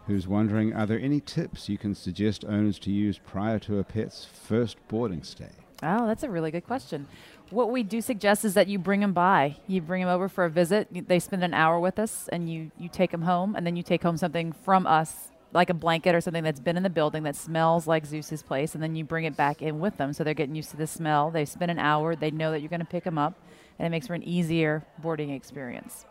who's 0.08 0.27
wondering 0.27 0.74
Are 0.74 0.86
there 0.86 1.00
any 1.00 1.20
tips 1.20 1.68
you 1.70 1.77
can 1.77 1.94
suggest 1.94 2.46
owners 2.46 2.79
to 2.79 2.91
use 2.91 3.20
prior 3.20 3.60
to 3.60 3.79
a 3.79 3.84
pet's 3.84 4.25
first 4.25 4.77
boarding 4.88 5.24
stay? 5.24 5.50
Oh, 5.82 6.08
that's 6.08 6.24
a 6.24 6.29
really 6.29 6.51
good 6.51 6.65
question. 6.65 7.08
What 7.51 7.72
we 7.72 7.84
do 7.84 8.01
suggest 8.01 8.46
is 8.46 8.53
that 8.53 8.68
you 8.68 8.77
bring 8.77 9.00
them 9.00 9.13
by. 9.13 9.58
You 9.68 9.82
bring 9.82 10.01
them 10.01 10.10
over 10.10 10.29
for 10.29 10.46
a 10.46 10.50
visit. 10.50 11.08
They 11.08 11.20
spend 11.20 11.44
an 11.44 11.53
hour 11.53 11.79
with 11.79 11.98
us, 11.98 12.29
and 12.32 12.50
you 12.50 12.72
you 12.77 12.89
take 12.89 13.12
them 13.12 13.24
home, 13.24 13.56
and 13.56 13.65
then 13.65 13.75
you 13.75 13.84
take 13.84 14.03
home 14.03 14.18
something 14.18 14.51
from 14.51 14.86
us, 14.86 15.32
like 15.51 15.70
a 15.70 15.74
blanket 15.74 16.13
or 16.13 16.22
something 16.22 16.44
that's 16.44 16.60
been 16.60 16.77
in 16.77 16.84
the 16.84 16.89
building 16.89 17.24
that 17.24 17.36
smells 17.36 17.88
like 17.88 18.06
Zeus's 18.06 18.44
place, 18.44 18.75
and 18.75 18.84
then 18.84 18.96
you 18.96 19.03
bring 19.03 19.25
it 19.25 19.36
back 19.36 19.62
in 19.62 19.79
with 19.79 19.98
them. 19.98 20.13
So 20.13 20.24
they're 20.24 20.34
getting 20.34 20.56
used 20.56 20.70
to 20.72 20.77
the 20.77 20.88
smell. 20.88 21.32
They 21.32 21.46
spend 21.46 21.72
an 21.72 21.79
hour. 21.79 22.15
They 22.15 22.32
know 22.32 22.51
that 22.51 22.60
you're 22.60 22.70
going 22.70 22.82
to 22.82 22.86
pick 22.86 23.03
them 23.03 23.18
up, 23.18 23.34
and 23.80 23.86
it 23.86 23.89
makes 23.89 24.08
for 24.08 24.13
an 24.13 24.23
easier 24.23 24.84
boarding 25.00 25.32
experience. 25.32 26.06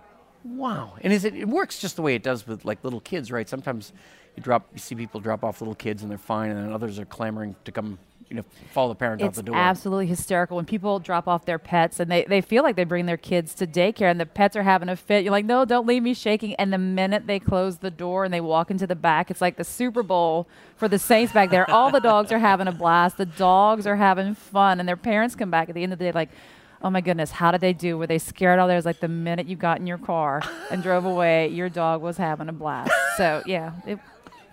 Wow. 0.45 0.95
And 1.03 1.13
is 1.13 1.25
it? 1.25 1.35
It 1.35 1.49
works 1.49 1.79
just 1.79 1.97
the 1.97 2.03
way 2.03 2.15
it 2.15 2.23
does 2.23 2.47
with 2.47 2.65
like 2.65 2.83
little 2.83 3.01
kids, 3.01 3.31
right? 3.31 3.49
Sometimes 3.49 3.93
you 4.37 4.43
drop, 4.43 4.69
you 4.73 4.79
see 4.79 4.95
people 4.95 5.21
drop 5.21 5.45
off 5.45 5.61
little 5.61 5.75
kids 5.75 6.03
and 6.03 6.11
they're 6.11 6.19
fine, 6.19 6.51
and 6.51 6.59
then 6.59 6.73
others 6.73 6.99
are 6.99 7.05
clamoring 7.05 7.57
to 7.65 7.73
come, 7.73 7.99
you 8.29 8.37
know, 8.37 8.45
follow 8.73 8.91
the 8.91 8.95
parent 8.95 9.23
out 9.23 9.35
the 9.35 9.43
door. 9.43 9.57
absolutely 9.57 10.07
hysterical 10.07 10.57
when 10.57 10.67
people 10.67 10.99
drop 10.99 11.27
off 11.27 11.45
their 11.45 11.59
pets 11.59 11.99
and 11.99 12.11
they, 12.11 12.25
they 12.25 12.41
feel 12.41 12.63
like 12.63 12.77
they 12.77 12.85
bring 12.85 13.07
their 13.07 13.17
kids 13.17 13.55
to 13.55 13.67
daycare 13.67 14.11
and 14.11 14.21
the 14.21 14.27
pets 14.27 14.55
are 14.57 14.63
having 14.63 14.89
a 14.89 14.97
fit. 14.97 15.25
You're 15.25 15.33
like, 15.33 15.45
no, 15.45 15.65
don't 15.65 15.87
leave 15.87 16.03
me 16.03 16.15
shaking. 16.15 16.55
And 16.57 16.73
the 16.73 16.79
minute 16.79 17.27
they 17.27 17.39
close 17.39 17.79
the 17.79 17.91
door 17.91 18.25
and 18.25 18.33
they 18.33 18.41
walk 18.41 18.71
into 18.71 18.87
the 18.87 18.97
back, 18.97 19.31
it's 19.31 19.41
like 19.41 19.57
the 19.57 19.65
Super 19.65 20.03
Bowl 20.03 20.49
for 20.77 20.89
the 20.89 20.99
Saints 20.99 21.33
back 21.33 21.51
there. 21.51 21.69
All 21.71 21.91
the 21.91 22.01
dogs 22.01 22.31
are 22.33 22.39
having 22.39 22.69
a 22.69 22.73
blast. 22.73 23.17
The 23.17 23.27
dogs 23.27 23.87
are 23.87 23.97
having 23.97 24.35
fun. 24.35 24.81
And 24.81 24.89
their 24.89 24.97
parents 24.97 25.35
come 25.35 25.51
back 25.51 25.69
at 25.69 25.75
the 25.75 25.83
end 25.83 25.93
of 25.93 25.99
the 25.99 26.05
day 26.07 26.13
like, 26.13 26.31
oh 26.83 26.91
my 26.91 27.01
goodness, 27.01 27.31
how 27.31 27.51
did 27.51 27.61
they 27.61 27.73
do? 27.73 27.99
Were 27.99 28.07
they 28.07 28.19
scared 28.19 28.59
all 28.59 28.69
there? 28.69 28.77
It's 28.77 28.87
like 28.87 29.01
the 29.01 29.09
minute 29.09 29.49
you 29.49 29.57
got 29.57 29.81
in 29.81 29.87
your 29.87 29.99
car 29.99 30.43
and 30.71 30.83
drove 30.83 31.05
away, 31.05 31.49
your 31.49 31.69
dog 31.69 32.03
was 32.03 32.17
having 32.17 32.49
a 32.49 32.53
blast. 32.53 32.93
So, 33.17 33.43
yeah, 33.47 33.73
it, 33.87 33.99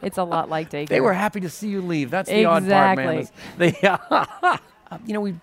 it's 0.01 0.17
a 0.17 0.23
lot 0.23 0.49
like 0.49 0.69
daycare. 0.69 0.89
They 0.89 1.01
were 1.01 1.13
happy 1.13 1.39
to 1.41 1.49
see 1.49 1.69
you 1.69 1.81
leave. 1.81 2.11
That's 2.11 2.29
the 2.29 2.45
odd 2.45 2.67
part, 2.67 2.97
man. 2.97 3.17
Exactly. 3.19 3.71
They, 3.71 3.87
uh, 3.87 4.57
you 5.05 5.13
know, 5.13 5.21
we've 5.21 5.39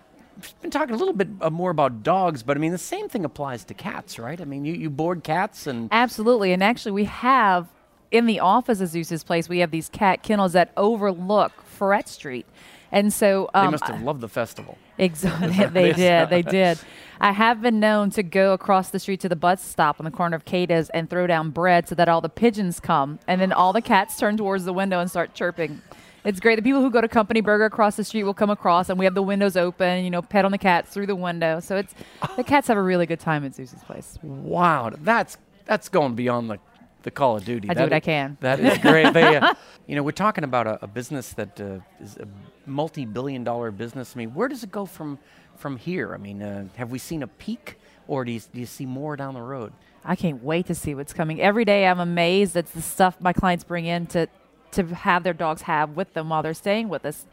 been 0.61 0.71
talking 0.71 0.95
a 0.95 0.97
little 0.97 1.13
bit 1.13 1.29
uh, 1.41 1.49
more 1.49 1.71
about 1.71 2.03
dogs, 2.03 2.43
but 2.43 2.57
I 2.57 2.59
mean, 2.59 2.71
the 2.71 2.77
same 2.77 3.09
thing 3.09 3.25
applies 3.25 3.63
to 3.65 3.73
cats, 3.73 4.19
right? 4.19 4.39
I 4.39 4.45
mean, 4.45 4.65
you, 4.65 4.73
you 4.73 4.89
board 4.89 5.23
cats 5.23 5.67
and 5.67 5.89
Absolutely. 5.91 6.53
And 6.53 6.63
actually, 6.63 6.91
we 6.93 7.05
have 7.05 7.67
in 8.11 8.25
the 8.27 8.39
office 8.39 8.79
of 8.79 8.89
Zeus's 8.89 9.23
place, 9.23 9.49
we 9.49 9.59
have 9.59 9.71
these 9.71 9.89
cat 9.89 10.21
kennels 10.21 10.53
that 10.53 10.71
overlook 10.77 11.51
Ferret 11.63 12.07
Street. 12.07 12.45
And 12.93 13.11
so, 13.11 13.49
they 13.53 13.59
um, 13.59 13.71
must 13.71 13.85
have 13.85 14.03
loved 14.03 14.21
the 14.21 14.29
festival. 14.29 14.77
Exactly. 14.99 15.47
they 15.73 15.91
did. 15.93 16.29
They 16.29 16.43
did. 16.43 16.79
I 17.19 17.31
have 17.31 17.59
been 17.59 17.79
known 17.79 18.11
to 18.11 18.21
go 18.21 18.53
across 18.53 18.91
the 18.91 18.99
street 18.99 19.19
to 19.21 19.29
the 19.29 19.35
bus 19.35 19.63
stop 19.63 19.99
on 19.99 20.05
the 20.05 20.11
corner 20.11 20.35
of 20.35 20.45
Cadiz 20.45 20.91
and 20.91 21.09
throw 21.09 21.25
down 21.25 21.49
bread 21.49 21.89
so 21.89 21.95
that 21.95 22.07
all 22.07 22.21
the 22.21 22.29
pigeons 22.29 22.79
come, 22.79 23.17
and 23.27 23.41
then 23.41 23.51
all 23.51 23.73
the 23.73 23.81
cats 23.81 24.17
turn 24.17 24.37
towards 24.37 24.65
the 24.65 24.73
window 24.73 24.99
and 24.99 25.09
start 25.09 25.33
chirping. 25.33 25.81
It's 26.23 26.39
great. 26.39 26.55
The 26.55 26.61
people 26.61 26.81
who 26.81 26.91
go 26.91 27.01
to 27.01 27.07
Company 27.07 27.41
Burger 27.41 27.65
across 27.65 27.95
the 27.95 28.03
street 28.03 28.23
will 28.23 28.33
come 28.35 28.51
across, 28.51 28.89
and 28.89 28.99
we 28.99 29.05
have 29.05 29.15
the 29.15 29.23
windows 29.23 29.57
open. 29.57 30.05
You 30.05 30.11
know, 30.11 30.21
pet 30.21 30.45
on 30.45 30.51
the 30.51 30.59
cats 30.59 30.93
through 30.93 31.07
the 31.07 31.15
window. 31.15 31.59
So 31.59 31.77
it's 31.77 31.95
the 32.37 32.43
cats 32.43 32.67
have 32.67 32.77
a 32.77 32.81
really 32.81 33.07
good 33.07 33.19
time 33.19 33.43
at 33.43 33.55
Zeus's 33.55 33.83
place. 33.83 34.19
Wow, 34.21 34.91
that's 34.99 35.37
that's 35.65 35.89
going 35.89 36.13
beyond 36.13 36.51
the, 36.51 36.59
the 37.03 37.11
Call 37.11 37.37
of 37.37 37.45
Duty. 37.45 37.69
I 37.69 37.73
That 37.73 37.83
what 37.83 37.93
I 37.93 37.97
i- 37.97 37.99
can. 38.01 38.37
That 38.41 38.59
is 38.59 38.77
great. 38.79 39.13
They, 39.13 39.35
uh, 39.37 39.53
you 39.87 39.95
know, 39.95 40.03
we're 40.03 40.11
talking 40.11 40.43
about 40.43 40.67
a, 40.67 40.83
a 40.83 40.87
business 40.87 41.33
that 41.33 41.59
uh, 41.61 41.79
is 42.01 42.17
a 42.17 42.27
multi-billion-dollar 42.69 43.71
business. 43.71 44.13
I 44.15 44.17
mean, 44.19 44.33
where 44.33 44.47
does 44.47 44.63
it 44.63 44.71
go 44.71 44.85
from 44.85 45.19
from 45.55 45.77
here? 45.77 46.13
I 46.13 46.17
mean, 46.17 46.41
uh, 46.41 46.67
have 46.75 46.89
we 46.91 46.97
seen 46.99 47.21
a 47.23 47.27
peak, 47.27 47.77
or 48.07 48.25
do 48.25 48.31
you, 48.31 48.39
do 48.39 48.59
you 48.59 48.65
see 48.65 48.85
more 48.85 49.15
down 49.15 49.33
the 49.35 49.41
road? 49.41 49.71
I 50.03 50.15
can't 50.15 50.43
wait 50.43 50.65
to 50.67 50.75
see 50.75 50.95
what's 50.95 51.13
coming. 51.13 51.39
Every 51.39 51.63
day 51.63 51.85
I'm 51.87 51.99
amazed 51.99 52.57
at 52.57 52.67
the 52.73 52.81
stuff 52.81 53.21
my 53.21 53.31
clients 53.33 53.63
bring 53.63 53.85
in 53.85 54.07
to 54.07 54.27
to 54.71 54.83
have 54.87 55.23
their 55.23 55.33
dogs 55.33 55.61
have 55.63 55.91
with 55.91 56.13
them 56.13 56.29
while 56.29 56.41
they're 56.41 56.53
staying 56.55 56.89
with 56.89 57.05
us. 57.05 57.27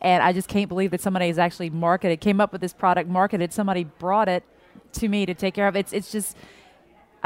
And 0.00 0.22
I 0.22 0.32
just 0.32 0.48
can't 0.48 0.68
believe 0.68 0.90
that 0.92 1.00
somebody 1.02 1.26
has 1.26 1.38
actually 1.38 1.68
marketed, 1.70 2.20
came 2.20 2.40
up 2.40 2.52
with 2.52 2.62
this 2.62 2.72
product, 2.72 3.08
marketed, 3.08 3.52
somebody 3.52 3.84
brought 3.84 4.28
it 4.30 4.42
to 4.92 5.08
me 5.08 5.26
to 5.26 5.34
take 5.34 5.52
care 5.54 5.68
of. 5.68 5.76
It's 5.76 5.92
it's 5.92 6.10
just 6.10 6.36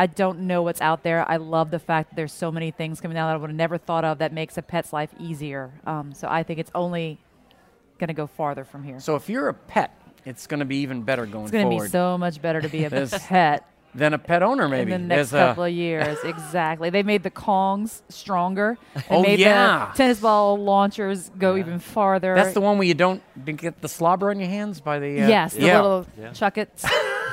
I 0.00 0.06
don't 0.06 0.46
know 0.46 0.62
what's 0.62 0.80
out 0.80 1.02
there. 1.02 1.28
I 1.30 1.36
love 1.36 1.70
the 1.70 1.78
fact 1.78 2.08
that 2.08 2.16
there's 2.16 2.32
so 2.32 2.50
many 2.50 2.70
things 2.70 3.02
coming 3.02 3.18
out 3.18 3.26
that 3.28 3.34
I 3.34 3.36
would 3.36 3.50
have 3.50 3.56
never 3.56 3.76
thought 3.76 4.02
of 4.02 4.16
that 4.20 4.32
makes 4.32 4.56
a 4.56 4.62
pet's 4.62 4.94
life 4.94 5.10
easier. 5.18 5.72
Um, 5.84 6.14
so 6.14 6.26
I 6.26 6.42
think 6.42 6.58
it's 6.58 6.70
only 6.74 7.18
going 7.98 8.08
to 8.08 8.14
go 8.14 8.26
farther 8.26 8.64
from 8.64 8.82
here. 8.82 8.98
So 8.98 9.14
if 9.16 9.28
you're 9.28 9.48
a 9.48 9.52
pet, 9.52 9.94
it's 10.24 10.46
going 10.46 10.60
to 10.60 10.64
be 10.64 10.76
even 10.76 11.02
better 11.02 11.26
going 11.26 11.48
forward. 11.48 11.48
it's 11.48 11.52
going 11.52 11.78
to 11.78 11.84
be 11.84 11.90
so 11.90 12.16
much 12.16 12.40
better 12.40 12.62
to 12.62 12.68
be 12.70 12.84
a 12.84 12.90
pet 13.20 13.68
than 13.94 14.14
a 14.14 14.18
pet 14.18 14.42
owner, 14.42 14.68
maybe. 14.68 14.92
in 14.92 15.02
the 15.02 15.06
next 15.08 15.30
There's, 15.30 15.48
couple 15.48 15.64
of 15.64 15.72
years. 15.72 16.18
exactly. 16.24 16.90
They 16.90 17.02
made 17.02 17.22
the 17.22 17.30
Kongs 17.30 18.02
stronger. 18.08 18.78
They 18.94 19.02
Oh, 19.10 19.22
made 19.22 19.38
yeah. 19.40 19.90
the 19.92 19.96
tennis 19.96 20.20
ball 20.20 20.56
launchers 20.58 21.30
go 21.38 21.56
even 21.56 21.78
farther. 21.80 22.34
that's 22.34 22.54
the 22.54 22.60
one 22.60 22.78
where 22.78 22.86
you 22.86 22.94
don't 22.94 23.22
get 23.56 23.80
the 23.80 23.88
slobber 23.88 24.30
on 24.30 24.38
your 24.38 24.48
hands 24.48 24.80
by 24.80 24.98
the. 24.98 25.22
Uh, 25.22 25.28
yes, 25.28 25.54
the 25.54 25.62
yeah. 25.62 25.80
little 25.80 26.06
Yeah. 26.18 26.30
Chuckits. 26.30 26.84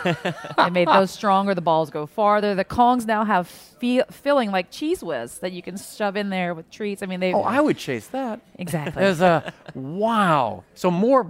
they 0.58 0.70
made 0.70 0.88
those 0.88 1.12
stronger. 1.12 1.54
The 1.54 1.62
balls 1.62 1.90
go 1.90 2.06
farther. 2.06 2.56
The 2.56 2.66
Kongs 2.66 3.06
now 3.06 3.24
have 3.26 3.48
feel, 3.48 4.06
filling 4.12 4.52
like 4.52 4.72
Cheez 4.72 5.04
Whiz 5.04 5.40
that 5.40 5.52
you 5.52 5.62
can 5.62 5.78
shove 5.78 6.16
in 6.16 6.30
there 6.30 6.54
with 6.54 6.70
treats. 6.72 7.04
I 7.04 7.06
mean, 7.08 7.20
they 7.20 7.34
Oh, 7.34 7.42
I 7.42 7.60
would 7.60 7.78
chase 7.78 8.08
that. 8.08 8.40
exactly, 8.58 9.02
There's 9.04 9.22
a 9.22 9.54
wow. 9.76 10.64
So 10.76 10.90
more 10.92 11.30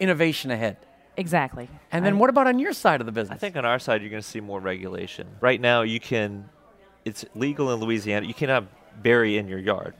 innovation 0.00 0.50
ahead. 0.50 0.76
Exactly. 1.18 1.68
And 1.92 2.04
then 2.04 2.14
I- 2.14 2.16
what 2.16 2.30
about 2.30 2.46
on 2.46 2.58
your 2.58 2.72
side 2.72 3.00
of 3.00 3.06
the 3.06 3.12
business? 3.12 3.36
I 3.36 3.38
think 3.38 3.56
on 3.56 3.64
our 3.64 3.78
side 3.78 4.00
you're 4.00 4.10
going 4.10 4.22
to 4.22 4.28
see 4.28 4.40
more 4.40 4.60
regulation. 4.60 5.26
Right 5.40 5.60
now 5.60 5.82
you 5.82 6.00
can, 6.00 6.48
it's 7.04 7.24
legal 7.34 7.72
in 7.72 7.80
Louisiana. 7.80 8.26
You 8.26 8.34
cannot 8.34 8.64
bury 9.02 9.36
in 9.36 9.48
your 9.48 9.58
yard, 9.58 9.94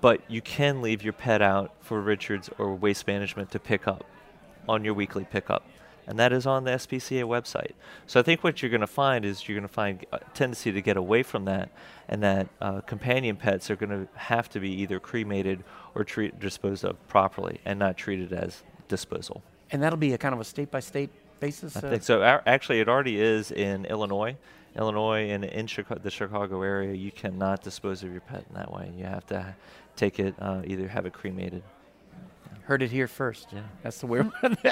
but 0.00 0.20
you 0.28 0.40
can 0.40 0.80
leave 0.80 1.02
your 1.02 1.12
pet 1.12 1.42
out 1.42 1.72
for 1.80 2.00
Richards 2.00 2.48
or 2.58 2.74
Waste 2.74 3.06
Management 3.06 3.50
to 3.50 3.58
pick 3.58 3.86
up 3.86 4.04
on 4.68 4.84
your 4.84 4.94
weekly 4.94 5.24
pickup. 5.24 5.64
And 6.06 6.18
that 6.18 6.32
is 6.32 6.46
on 6.46 6.64
the 6.64 6.72
SPCA 6.72 7.22
website. 7.22 7.72
So 8.08 8.18
I 8.18 8.24
think 8.24 8.42
what 8.42 8.60
you're 8.60 8.70
going 8.70 8.80
to 8.80 8.88
find 8.88 9.24
is 9.24 9.46
you're 9.46 9.54
going 9.56 9.68
to 9.68 9.72
find 9.72 10.04
a 10.10 10.18
tendency 10.34 10.72
to 10.72 10.82
get 10.82 10.96
away 10.96 11.22
from 11.22 11.44
that, 11.44 11.70
and 12.08 12.20
that 12.24 12.48
uh, 12.60 12.80
companion 12.80 13.36
pets 13.36 13.70
are 13.70 13.76
going 13.76 13.90
to 13.90 14.08
have 14.18 14.48
to 14.50 14.58
be 14.58 14.70
either 14.82 14.98
cremated 14.98 15.62
or 15.94 16.02
treat, 16.02 16.40
disposed 16.40 16.84
of 16.84 16.96
properly, 17.06 17.60
and 17.64 17.78
not 17.78 17.96
treated 17.96 18.32
as 18.32 18.64
disposal. 18.88 19.44
And 19.72 19.82
that'll 19.82 19.98
be 19.98 20.12
a 20.12 20.18
kind 20.18 20.34
of 20.34 20.40
a 20.40 20.44
state 20.44 20.70
by 20.70 20.80
state 20.80 21.10
basis. 21.40 21.76
I 21.76 21.80
uh, 21.80 21.90
think 21.90 22.02
so. 22.02 22.22
Our, 22.22 22.42
actually, 22.46 22.80
it 22.80 22.88
already 22.88 23.20
is 23.20 23.50
in 23.50 23.86
Illinois. 23.86 24.36
Illinois 24.76 25.28
and 25.30 25.44
in 25.44 25.66
the 25.66 26.10
Chicago 26.10 26.62
area, 26.62 26.94
you 26.94 27.12
cannot 27.12 27.62
dispose 27.62 28.02
of 28.02 28.10
your 28.10 28.22
pet 28.22 28.44
in 28.48 28.54
that 28.54 28.72
way. 28.72 28.90
You 28.96 29.04
have 29.04 29.26
to 29.26 29.54
take 29.96 30.18
it, 30.18 30.34
uh, 30.38 30.62
either 30.64 30.88
have 30.88 31.04
it 31.04 31.12
cremated. 31.12 31.62
Heard 32.64 32.82
it 32.82 32.92
here 32.92 33.08
first. 33.08 33.48
Yeah. 33.52 33.62
That's 33.82 33.98
the 33.98 34.06
way. 34.06 34.22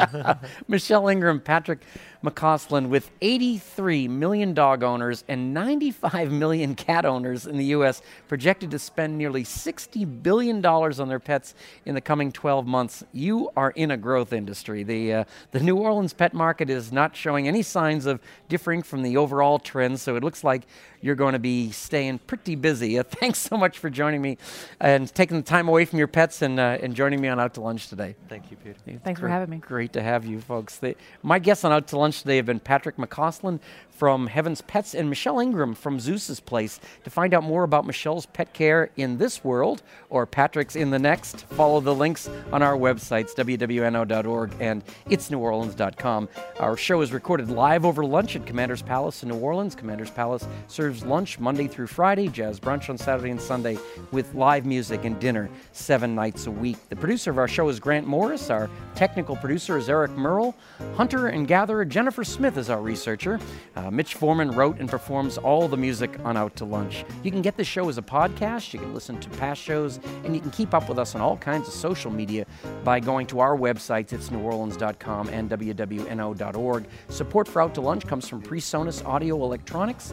Michelle 0.68 1.08
Ingram, 1.08 1.40
Patrick 1.40 1.80
McCausland, 2.22 2.88
with 2.88 3.10
83 3.20 4.06
million 4.06 4.54
dog 4.54 4.84
owners 4.84 5.24
and 5.26 5.52
95 5.52 6.30
million 6.30 6.76
cat 6.76 7.04
owners 7.04 7.46
in 7.46 7.56
the 7.56 7.64
U.S., 7.66 8.00
projected 8.28 8.70
to 8.70 8.78
spend 8.78 9.18
nearly 9.18 9.42
60 9.42 10.04
billion 10.04 10.60
dollars 10.60 11.00
on 11.00 11.08
their 11.08 11.18
pets 11.18 11.54
in 11.84 11.96
the 11.96 12.00
coming 12.00 12.30
12 12.30 12.64
months. 12.64 13.02
You 13.12 13.50
are 13.56 13.72
in 13.72 13.90
a 13.90 13.96
growth 13.96 14.32
industry. 14.32 14.84
The 14.84 15.12
uh, 15.12 15.24
the 15.50 15.58
New 15.58 15.76
Orleans 15.76 16.12
pet 16.12 16.32
market 16.32 16.70
is 16.70 16.92
not 16.92 17.16
showing 17.16 17.48
any 17.48 17.62
signs 17.62 18.06
of 18.06 18.20
differing 18.48 18.82
from 18.82 19.02
the 19.02 19.16
overall 19.16 19.58
trends, 19.58 20.00
so 20.00 20.14
it 20.14 20.22
looks 20.22 20.44
like 20.44 20.62
you're 21.00 21.14
going 21.14 21.32
to 21.32 21.38
be 21.38 21.70
staying 21.70 22.18
pretty 22.20 22.54
busy. 22.54 22.98
Uh, 22.98 23.02
thanks 23.08 23.38
so 23.38 23.56
much 23.56 23.78
for 23.78 23.90
joining 23.90 24.20
me 24.22 24.38
and 24.80 25.12
taking 25.14 25.36
the 25.36 25.42
time 25.42 25.68
away 25.68 25.84
from 25.84 25.98
your 25.98 26.08
pets 26.08 26.42
and 26.42 26.58
uh, 26.60 26.78
and 26.82 26.94
joining 26.94 27.20
me 27.20 27.28
on 27.28 27.38
Out 27.40 27.54
to 27.54 27.60
Lunch 27.60 27.88
today. 27.88 28.14
Thank 28.28 28.50
you, 28.50 28.56
Peter. 28.56 28.76
Thanks 29.04 29.20
for 29.20 29.26
Great- 29.26 29.32
having 29.32 29.50
me. 29.50 29.56
Great 29.58 29.92
to 29.94 30.02
have 30.02 30.24
you, 30.24 30.40
folks. 30.40 30.76
They, 30.76 30.96
my 31.22 31.38
guests 31.38 31.64
on 31.64 31.72
Out 31.72 31.88
to 31.88 31.98
Lunch 31.98 32.22
today 32.22 32.36
have 32.36 32.46
been 32.46 32.60
Patrick 32.60 32.96
McCausland 32.96 33.60
from 33.90 34.28
Heaven's 34.28 34.62
Pets 34.62 34.94
and 34.94 35.10
Michelle 35.10 35.40
Ingram 35.40 35.74
from 35.74 36.00
Zeus's 36.00 36.40
Place. 36.40 36.80
To 37.04 37.10
find 37.10 37.34
out 37.34 37.42
more 37.44 37.64
about 37.64 37.84
Michelle's 37.86 38.24
pet 38.24 38.54
care 38.54 38.90
in 38.96 39.18
this 39.18 39.44
world 39.44 39.82
or 40.08 40.24
Patrick's 40.24 40.74
in 40.74 40.88
the 40.88 40.98
next, 40.98 41.42
follow 41.50 41.80
the 41.80 41.94
links 41.94 42.26
on 42.50 42.62
our 42.62 42.76
websites, 42.78 43.34
wwno.org 43.34 44.52
and 44.58 44.82
itsneworleans.com. 45.10 46.28
Our 46.58 46.76
show 46.78 47.02
is 47.02 47.12
recorded 47.12 47.50
live 47.50 47.84
over 47.84 48.02
lunch 48.04 48.36
at 48.36 48.46
Commander's 48.46 48.80
Palace 48.80 49.22
in 49.22 49.28
New 49.28 49.36
Orleans. 49.38 49.74
Commander's 49.74 50.10
Palace 50.10 50.46
serves 50.66 50.89
lunch 51.04 51.38
Monday 51.38 51.66
through 51.66 51.86
Friday, 51.86 52.28
jazz 52.28 52.58
brunch 52.60 52.90
on 52.90 52.98
Saturday 52.98 53.30
and 53.30 53.40
Sunday, 53.40 53.78
with 54.10 54.34
live 54.34 54.66
music 54.66 55.04
and 55.04 55.18
dinner 55.20 55.48
seven 55.72 56.14
nights 56.14 56.46
a 56.46 56.50
week. 56.50 56.76
The 56.88 56.96
producer 56.96 57.30
of 57.30 57.38
our 57.38 57.48
show 57.48 57.68
is 57.68 57.80
Grant 57.80 58.06
Morris. 58.06 58.50
Our 58.50 58.68
technical 58.94 59.36
producer 59.36 59.78
is 59.78 59.88
Eric 59.88 60.10
Merle. 60.12 60.54
Hunter 60.96 61.28
and 61.28 61.46
gatherer 61.46 61.84
Jennifer 61.84 62.24
Smith 62.24 62.56
is 62.56 62.68
our 62.68 62.82
researcher. 62.82 63.38
Uh, 63.76 63.90
Mitch 63.90 64.14
Foreman 64.14 64.50
wrote 64.50 64.78
and 64.80 64.90
performs 64.90 65.38
all 65.38 65.68
the 65.68 65.76
music 65.76 66.18
on 66.24 66.36
Out 66.36 66.56
to 66.56 66.64
Lunch. 66.64 67.04
You 67.22 67.30
can 67.30 67.42
get 67.42 67.56
the 67.56 67.64
show 67.64 67.88
as 67.88 67.98
a 67.98 68.02
podcast, 68.02 68.72
you 68.72 68.80
can 68.80 68.92
listen 68.92 69.18
to 69.20 69.30
past 69.30 69.62
shows, 69.62 70.00
and 70.24 70.34
you 70.34 70.40
can 70.40 70.50
keep 70.50 70.74
up 70.74 70.88
with 70.88 70.98
us 70.98 71.14
on 71.14 71.20
all 71.20 71.36
kinds 71.36 71.68
of 71.68 71.74
social 71.74 72.10
media 72.10 72.44
by 72.84 73.00
going 73.00 73.26
to 73.28 73.40
our 73.40 73.56
websites, 73.56 74.12
it's 74.12 74.30
neworleans.com 74.30 75.28
and 75.28 75.50
wwno.org. 75.50 76.86
Support 77.08 77.48
for 77.48 77.62
Out 77.62 77.74
to 77.74 77.80
Lunch 77.80 78.06
comes 78.06 78.28
from 78.28 78.42
PreSonus 78.42 79.04
Audio 79.04 79.36
Electronics. 79.42 80.12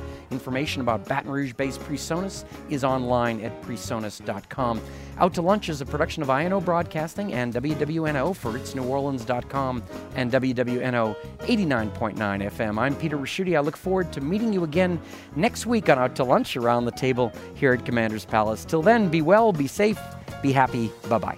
Information 0.68 0.82
about 0.82 1.08
Baton 1.08 1.32
Rouge 1.32 1.54
based 1.54 1.80
PreSonus 1.80 2.44
is 2.70 2.84
online 2.84 3.40
at 3.40 3.62
presonus.com. 3.62 4.82
Out 5.18 5.34
to 5.36 5.42
Lunch 5.42 5.70
is 5.70 5.80
a 5.80 5.86
production 5.86 6.22
of 6.22 6.30
INO 6.30 6.60
Broadcasting 6.60 7.32
and 7.32 7.54
WWNO 7.54 8.36
for 8.36 8.52
itsneworleans.com 8.52 9.82
and 10.16 10.30
WWNO 10.30 11.16
89.9 11.40 12.18
FM. 12.18 12.78
I'm 12.78 12.98
Peter 12.98 13.18
Ricchiuti. 13.18 13.56
I 13.56 13.62
look 13.62 13.78
forward 13.78 14.12
to 14.12 14.20
meeting 14.20 14.52
you 14.52 14.66
again 14.66 15.00
next 15.38 15.66
week 15.66 15.88
on 15.88 15.98
Out 15.98 16.18
to 16.18 16.26
Lunch 16.26 16.58
around 16.58 16.84
the 16.84 16.92
table 16.92 17.32
here 17.56 17.72
at 17.72 17.86
Commander's 17.86 18.26
Palace. 18.26 18.66
Till 18.66 18.82
then, 18.82 19.08
be 19.08 19.22
well, 19.22 19.54
be 19.54 19.68
safe, 19.68 20.02
be 20.42 20.52
happy. 20.52 20.92
Bye 21.08 21.20
bye. 21.20 21.38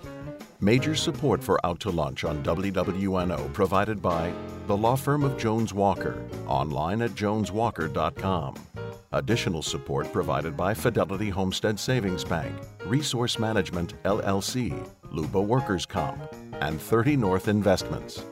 Major 0.60 0.96
support 0.96 1.44
for 1.44 1.63
Out 1.63 1.80
to 1.82 1.92
Lunch 1.92 2.24
on 2.24 2.42
WWNO 2.44 3.54
provided 3.54 4.02
by 4.02 4.34
the 4.65 4.76
law 4.76 4.96
firm 4.96 5.24
of 5.24 5.38
Jones 5.38 5.72
Walker, 5.72 6.20
online 6.48 7.04
at 7.04 7.12
joneswalker.com. 7.12 8.56
Additional 9.12 9.63
support 9.63 10.13
provided 10.13 10.56
by 10.56 10.72
Fidelity 10.72 11.30
Homestead 11.30 11.80
Savings 11.80 12.24
Bank, 12.24 12.56
Resource 12.86 13.39
Management 13.39 13.95
LLC, 14.04 14.88
Luba 15.12 15.41
Workers 15.41 15.84
Comp, 15.84 16.22
and 16.62 16.80
30 16.80 17.15
North 17.17 17.48
Investments. 17.48 18.24